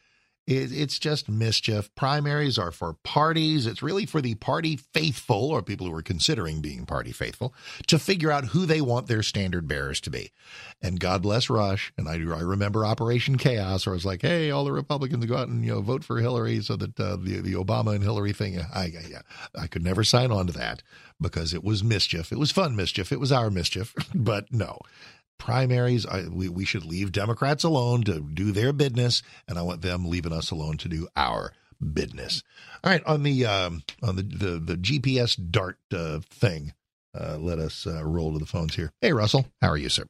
It, 0.51 0.73
it's 0.73 0.99
just 0.99 1.29
mischief. 1.29 1.95
Primaries 1.95 2.59
are 2.59 2.73
for 2.73 2.95
parties. 3.05 3.67
It's 3.67 3.85
really 3.85 4.05
for 4.05 4.21
the 4.21 4.35
party 4.35 4.77
faithful 4.77 5.51
or 5.51 5.63
people 5.63 5.87
who 5.87 5.95
are 5.95 6.03
considering 6.03 6.61
being 6.61 6.87
party 6.87 7.13
faithful 7.13 7.55
to 7.87 8.01
figure 8.01 8.33
out 8.33 8.47
who 8.47 8.67
they 8.67 8.81
want 8.81 9.07
their 9.07 9.23
standard 9.23 9.69
bearers 9.69 10.01
to 10.01 10.11
be. 10.11 10.33
And 10.83 10.99
God 10.99 11.23
bless 11.23 11.49
Rush. 11.49 11.93
And 11.97 12.09
I, 12.09 12.15
I 12.15 12.41
remember 12.41 12.85
Operation 12.85 13.39
Chaos, 13.39 13.87
where 13.87 13.93
I 13.93 13.95
was 13.95 14.05
like, 14.05 14.23
hey, 14.23 14.51
all 14.51 14.65
the 14.65 14.73
Republicans 14.73 15.25
go 15.27 15.37
out 15.37 15.47
and 15.47 15.65
you 15.65 15.73
know 15.73 15.83
vote 15.83 16.03
for 16.03 16.19
Hillary 16.19 16.61
so 16.63 16.75
that 16.75 16.99
uh, 16.99 17.15
the 17.17 17.41
the 17.41 17.53
Obama 17.53 17.95
and 17.95 18.03
Hillary 18.03 18.33
thing. 18.33 18.59
I, 18.59 18.81
I 18.81 18.93
yeah, 19.09 19.23
I 19.57 19.69
could 19.69 19.85
never 19.85 20.03
sign 20.03 20.33
on 20.33 20.49
to 20.49 20.53
that 20.55 20.83
because 21.21 21.55
it 21.55 21.63
was 21.63 21.85
mischief. 21.85 22.33
It 22.33 22.39
was 22.39 22.51
fun 22.51 22.75
mischief. 22.75 23.13
It 23.13 23.21
was 23.21 23.31
our 23.31 23.51
mischief. 23.51 23.95
but 24.15 24.53
no, 24.53 24.81
primaries 25.41 26.07
I, 26.07 26.29
we, 26.29 26.49
we 26.49 26.65
should 26.65 26.85
leave 26.85 27.11
democrats 27.11 27.65
alone 27.65 28.05
to 28.05 28.21
do 28.21 28.53
their 28.53 28.73
business 28.73 29.23
and 29.49 29.59
i 29.59 29.63
want 29.63 29.83
them 29.83 30.09
leaving 30.09 30.33
us 30.33 30.51
alone 30.53 30.77
to 30.79 30.89
do 30.89 31.09
our 31.17 31.53
business 31.81 32.43
all 32.85 32.91
right 32.93 33.03
on 33.07 33.25
the 33.25 33.47
um 33.47 33.83
on 34.03 34.17
the 34.17 34.23
the, 34.23 34.59
the 34.59 34.77
gps 34.77 35.37
dart 35.51 35.79
uh, 35.93 36.21
thing 36.31 36.75
uh, 37.19 37.37
let 37.39 37.59
us 37.59 37.87
uh, 37.87 38.05
roll 38.05 38.33
to 38.35 38.39
the 38.39 38.47
phones 38.47 38.77
here 38.77 38.93
hey 39.01 39.13
russell 39.13 39.47
how 39.61 39.69
are 39.69 39.77
you 39.77 39.89
sir 39.89 40.05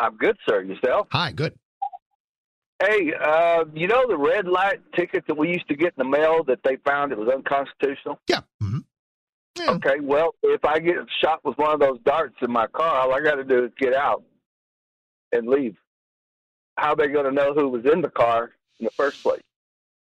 I'm 0.00 0.16
good, 0.16 0.36
sir. 0.48 0.62
Yourself? 0.62 1.08
hi 1.10 1.32
good 1.32 1.54
Hey, 2.80 3.12
uh, 3.12 3.64
you 3.74 3.88
know 3.88 4.06
the 4.06 4.16
red 4.16 4.46
light 4.46 4.80
ticket 4.94 5.24
that 5.26 5.36
we 5.36 5.48
used 5.48 5.66
to 5.66 5.74
get 5.74 5.88
in 5.88 5.94
the 5.98 6.04
mail 6.04 6.44
that 6.44 6.60
they 6.62 6.76
found 6.86 7.10
it 7.10 7.18
was 7.18 7.28
unconstitutional? 7.28 8.20
Yeah. 8.28 8.40
Okay, 9.68 9.98
well, 10.00 10.36
if 10.44 10.64
I 10.64 10.78
get 10.78 10.94
shot 11.20 11.44
with 11.44 11.58
one 11.58 11.72
of 11.72 11.80
those 11.80 11.98
darts 12.04 12.36
in 12.40 12.52
my 12.52 12.68
car, 12.68 13.00
all 13.00 13.12
I 13.12 13.20
got 13.20 13.34
to 13.34 13.44
do 13.44 13.64
is 13.64 13.72
get 13.78 13.94
out 13.94 14.22
and 15.32 15.48
leave. 15.48 15.76
How 16.76 16.92
are 16.92 16.96
they 16.96 17.08
going 17.08 17.24
to 17.24 17.32
know 17.32 17.52
who 17.54 17.68
was 17.68 17.84
in 17.84 18.00
the 18.02 18.08
car 18.10 18.52
in 18.78 18.84
the 18.84 18.90
first 18.92 19.22
place? 19.22 19.42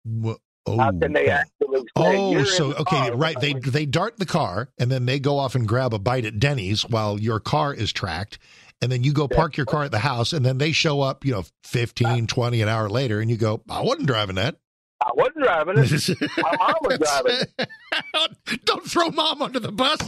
Wha- 0.06 0.36
oh, 0.68 0.78
How 0.78 0.92
can 0.92 1.14
they 1.14 1.28
actually 1.28 1.84
Oh, 1.96 2.44
so 2.44 2.74
okay, 2.74 3.10
car"? 3.10 3.16
right? 3.16 3.40
They 3.40 3.54
they 3.54 3.86
dart 3.86 4.18
the 4.18 4.26
car, 4.26 4.70
and 4.78 4.92
then 4.92 5.06
they 5.06 5.20
go 5.20 5.38
off 5.40 5.56
and 5.56 5.68
grab 5.68 5.94
a 5.94 6.00
bite 6.00 6.26
at 6.26 6.40
Denny's 6.40 6.84
while 6.84 7.20
your 7.20 7.40
car 7.40 7.74
is 7.74 7.92
tracked, 7.92 8.38
and 8.82 8.92
then 8.92 9.04
you 9.04 9.14
go 9.14 9.28
park 9.28 9.58
your 9.58 9.66
car 9.66 9.84
at 9.84 9.92
the 9.92 10.00
house, 10.00 10.34
and 10.34 10.46
then 10.46 10.58
they 10.60 10.72
show 10.72 11.02
up, 11.02 11.26
you 11.26 11.32
know, 11.32 11.46
15, 11.64 12.28
20 12.28 12.62
an 12.62 12.70
hour 12.70 12.90
later, 12.90 13.20
and 13.20 13.30
you 13.30 13.38
go, 13.38 13.62
I 13.70 13.82
wasn't 13.82 14.08
driving 14.08 14.36
that. 14.36 14.58
I 15.02 15.12
wasn't 15.16 15.44
driving 15.44 15.78
it. 15.78 16.32
My 16.38 16.56
mom 16.58 16.76
was 16.84 17.00
driving. 17.00 18.58
Don't 18.66 18.86
throw 18.86 19.10
mom 19.10 19.42
under 19.42 19.60
the 19.60 19.72
bus. 19.72 20.00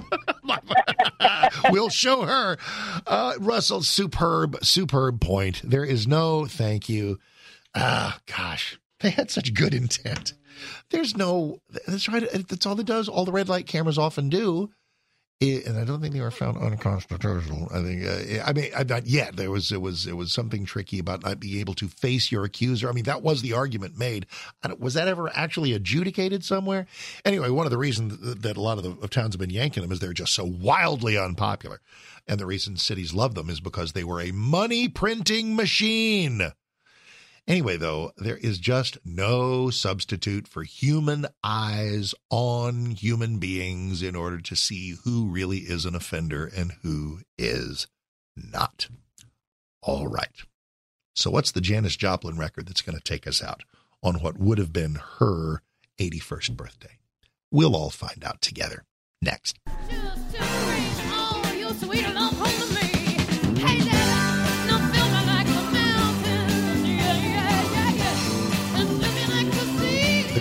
we'll 1.71 1.89
show 1.89 2.21
her. 2.21 2.57
Uh, 3.07 3.33
Russell, 3.39 3.81
superb, 3.81 4.63
superb 4.63 5.19
point. 5.19 5.61
There 5.63 5.83
is 5.83 6.07
no 6.07 6.45
thank 6.45 6.89
you. 6.89 7.19
Ah, 7.75 8.19
gosh, 8.27 8.79
they 8.99 9.09
had 9.09 9.31
such 9.31 9.53
good 9.55 9.73
intent. 9.73 10.33
There's 10.91 11.17
no. 11.17 11.57
That's 11.87 12.07
right. 12.07 12.29
That's 12.47 12.65
all 12.67 12.79
it 12.79 12.85
does. 12.85 13.09
All 13.09 13.25
the 13.25 13.31
red 13.31 13.49
light 13.49 13.65
cameras 13.65 13.97
often 13.97 14.29
do. 14.29 14.69
And 15.65 15.77
I 15.77 15.83
don't 15.83 16.01
think 16.01 16.13
they 16.13 16.21
were 16.21 16.31
found 16.31 16.57
unconstitutional. 16.57 17.67
I 17.73 17.81
think. 17.81 18.05
Uh, 18.05 18.43
I 18.45 18.53
mean, 18.53 18.71
I, 18.75 18.83
not 18.83 19.07
yet. 19.07 19.35
There 19.35 19.51
was. 19.51 19.71
It 19.71 19.81
was. 19.81 20.07
It 20.07 20.15
was 20.17 20.31
something 20.33 20.65
tricky 20.65 20.99
about 20.99 21.23
not 21.23 21.39
being 21.39 21.59
able 21.59 21.73
to 21.75 21.87
face 21.87 22.31
your 22.31 22.43
accuser. 22.43 22.89
I 22.89 22.93
mean, 22.93 23.03
that 23.05 23.21
was 23.21 23.41
the 23.41 23.53
argument 23.53 23.97
made. 23.97 24.25
Was 24.79 24.93
that 24.95 25.07
ever 25.07 25.29
actually 25.35 25.73
adjudicated 25.73 26.43
somewhere? 26.43 26.87
Anyway, 27.25 27.49
one 27.49 27.65
of 27.65 27.71
the 27.71 27.77
reasons 27.77 28.17
that- 28.19 28.41
that 28.41 28.57
a 28.57 28.61
lot 28.61 28.77
of 28.77 28.83
the 28.83 28.91
of 29.03 29.09
towns 29.09 29.33
have 29.35 29.39
been 29.39 29.49
yanking 29.49 29.81
them 29.83 29.91
is 29.91 29.99
they're 29.99 30.13
just 30.13 30.33
so 30.33 30.43
wildly 30.45 31.17
unpopular, 31.17 31.81
and 32.27 32.39
the 32.39 32.45
reason 32.45 32.77
cities 32.77 33.13
love 33.13 33.35
them 33.35 33.49
is 33.49 33.59
because 33.59 33.91
they 33.93 34.03
were 34.03 34.21
a 34.21 34.31
money 34.31 34.87
printing 34.87 35.55
machine. 35.55 36.51
Anyway, 37.45 37.75
though, 37.75 38.11
there 38.15 38.37
is 38.37 38.57
just 38.57 38.97
no 39.03 39.69
substitute 39.69 40.47
for 40.47 40.63
human 40.63 41.27
eyes 41.43 42.15
on 42.29 42.91
human 42.91 43.37
beings 43.37 44.01
in 44.01 44.15
order 44.15 44.39
to 44.39 44.55
see 44.55 44.95
who 45.03 45.27
really 45.27 45.59
is 45.59 45.85
an 45.85 45.93
offender 45.93 46.49
and 46.55 46.71
who 46.83 47.19
is 47.37 47.87
not. 48.37 48.87
All 49.81 50.07
right. 50.07 50.43
So, 51.15 51.29
what's 51.29 51.51
the 51.51 51.61
Janis 51.61 51.97
Joplin 51.97 52.37
record 52.37 52.67
that's 52.67 52.81
going 52.81 52.97
to 52.97 53.03
take 53.03 53.27
us 53.27 53.43
out 53.43 53.63
on 54.01 54.15
what 54.15 54.39
would 54.39 54.57
have 54.57 54.71
been 54.71 54.99
her 55.19 55.61
81st 55.99 56.55
birthday? 56.55 56.97
We'll 57.51 57.75
all 57.75 57.89
find 57.89 58.23
out 58.23 58.41
together 58.41 58.85
next. 59.21 59.59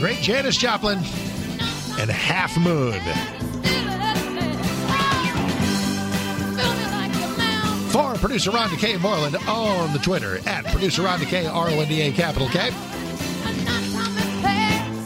Great 0.02 0.18
Janis 0.18 0.56
Joplin 0.56 0.98
and 0.98 2.10
Half 2.10 2.58
Moon. 2.58 2.98
For 7.92 8.18
producer 8.18 8.50
Ron 8.50 8.68
DeKay 8.70 9.00
Moreland 9.00 9.36
on 9.46 9.92
the 9.92 10.00
Twitter 10.00 10.40
at 10.48 10.64
producer 10.64 11.02
Ron 11.02 11.20
DeKay, 11.20 11.48
R 11.48 11.68
O 11.68 11.78
N 11.78 11.86
D 11.86 12.00
A 12.00 12.10
capital 12.10 12.48
K. 12.48 12.70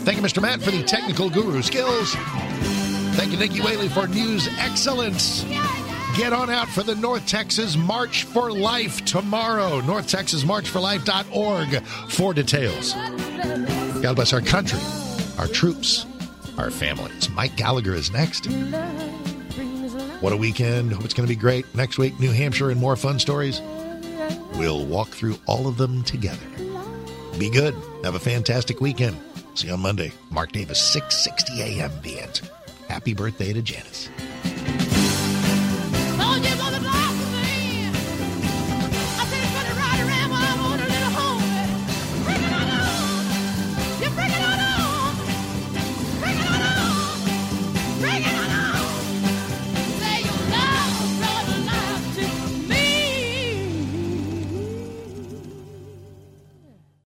Thank 0.06 0.16
you, 0.16 0.22
Mr. 0.22 0.40
Matt, 0.40 0.62
for 0.62 0.70
the 0.70 0.82
technical 0.82 1.28
guru 1.28 1.60
skills. 1.60 2.14
Thank 3.16 3.32
you, 3.32 3.38
Nikki 3.38 3.60
Whaley, 3.60 3.90
for 3.90 4.08
news 4.08 4.48
excellence. 4.58 5.44
Get 6.16 6.32
on 6.32 6.48
out 6.48 6.68
for 6.68 6.82
the 6.82 6.94
North 6.94 7.26
Texas 7.26 7.76
March 7.76 8.24
for 8.24 8.50
Life 8.50 9.04
tomorrow. 9.04 9.82
North 9.82 10.08
Texas 10.08 10.42
NorthTexasMarchForLife.org 10.44 11.82
for 12.08 12.32
details. 12.32 13.85
God 14.06 14.14
bless 14.14 14.32
our 14.32 14.40
country, 14.40 14.78
our 15.36 15.48
troops, 15.48 16.06
our 16.58 16.70
families. 16.70 17.28
Mike 17.30 17.56
Gallagher 17.56 17.92
is 17.92 18.12
next. 18.12 18.46
What 20.20 20.32
a 20.32 20.36
weekend. 20.36 20.92
Hope 20.92 21.04
it's 21.04 21.12
going 21.12 21.26
to 21.26 21.28
be 21.28 21.34
great. 21.34 21.66
Next 21.74 21.98
week, 21.98 22.20
New 22.20 22.30
Hampshire 22.30 22.70
and 22.70 22.80
more 22.80 22.94
fun 22.94 23.18
stories. 23.18 23.60
We'll 24.54 24.86
walk 24.86 25.08
through 25.08 25.40
all 25.46 25.66
of 25.66 25.76
them 25.76 26.04
together. 26.04 26.46
Be 27.36 27.50
good. 27.50 27.74
Have 28.04 28.14
a 28.14 28.20
fantastic 28.20 28.80
weekend. 28.80 29.16
See 29.54 29.66
you 29.66 29.72
on 29.72 29.80
Monday. 29.80 30.12
Mark 30.30 30.52
Davis, 30.52 30.80
660 30.80 31.80
a.m. 31.80 31.90
The 32.02 32.20
end. 32.20 32.48
Happy 32.88 33.12
birthday 33.12 33.52
to 33.52 33.60
Janice. 33.60 34.08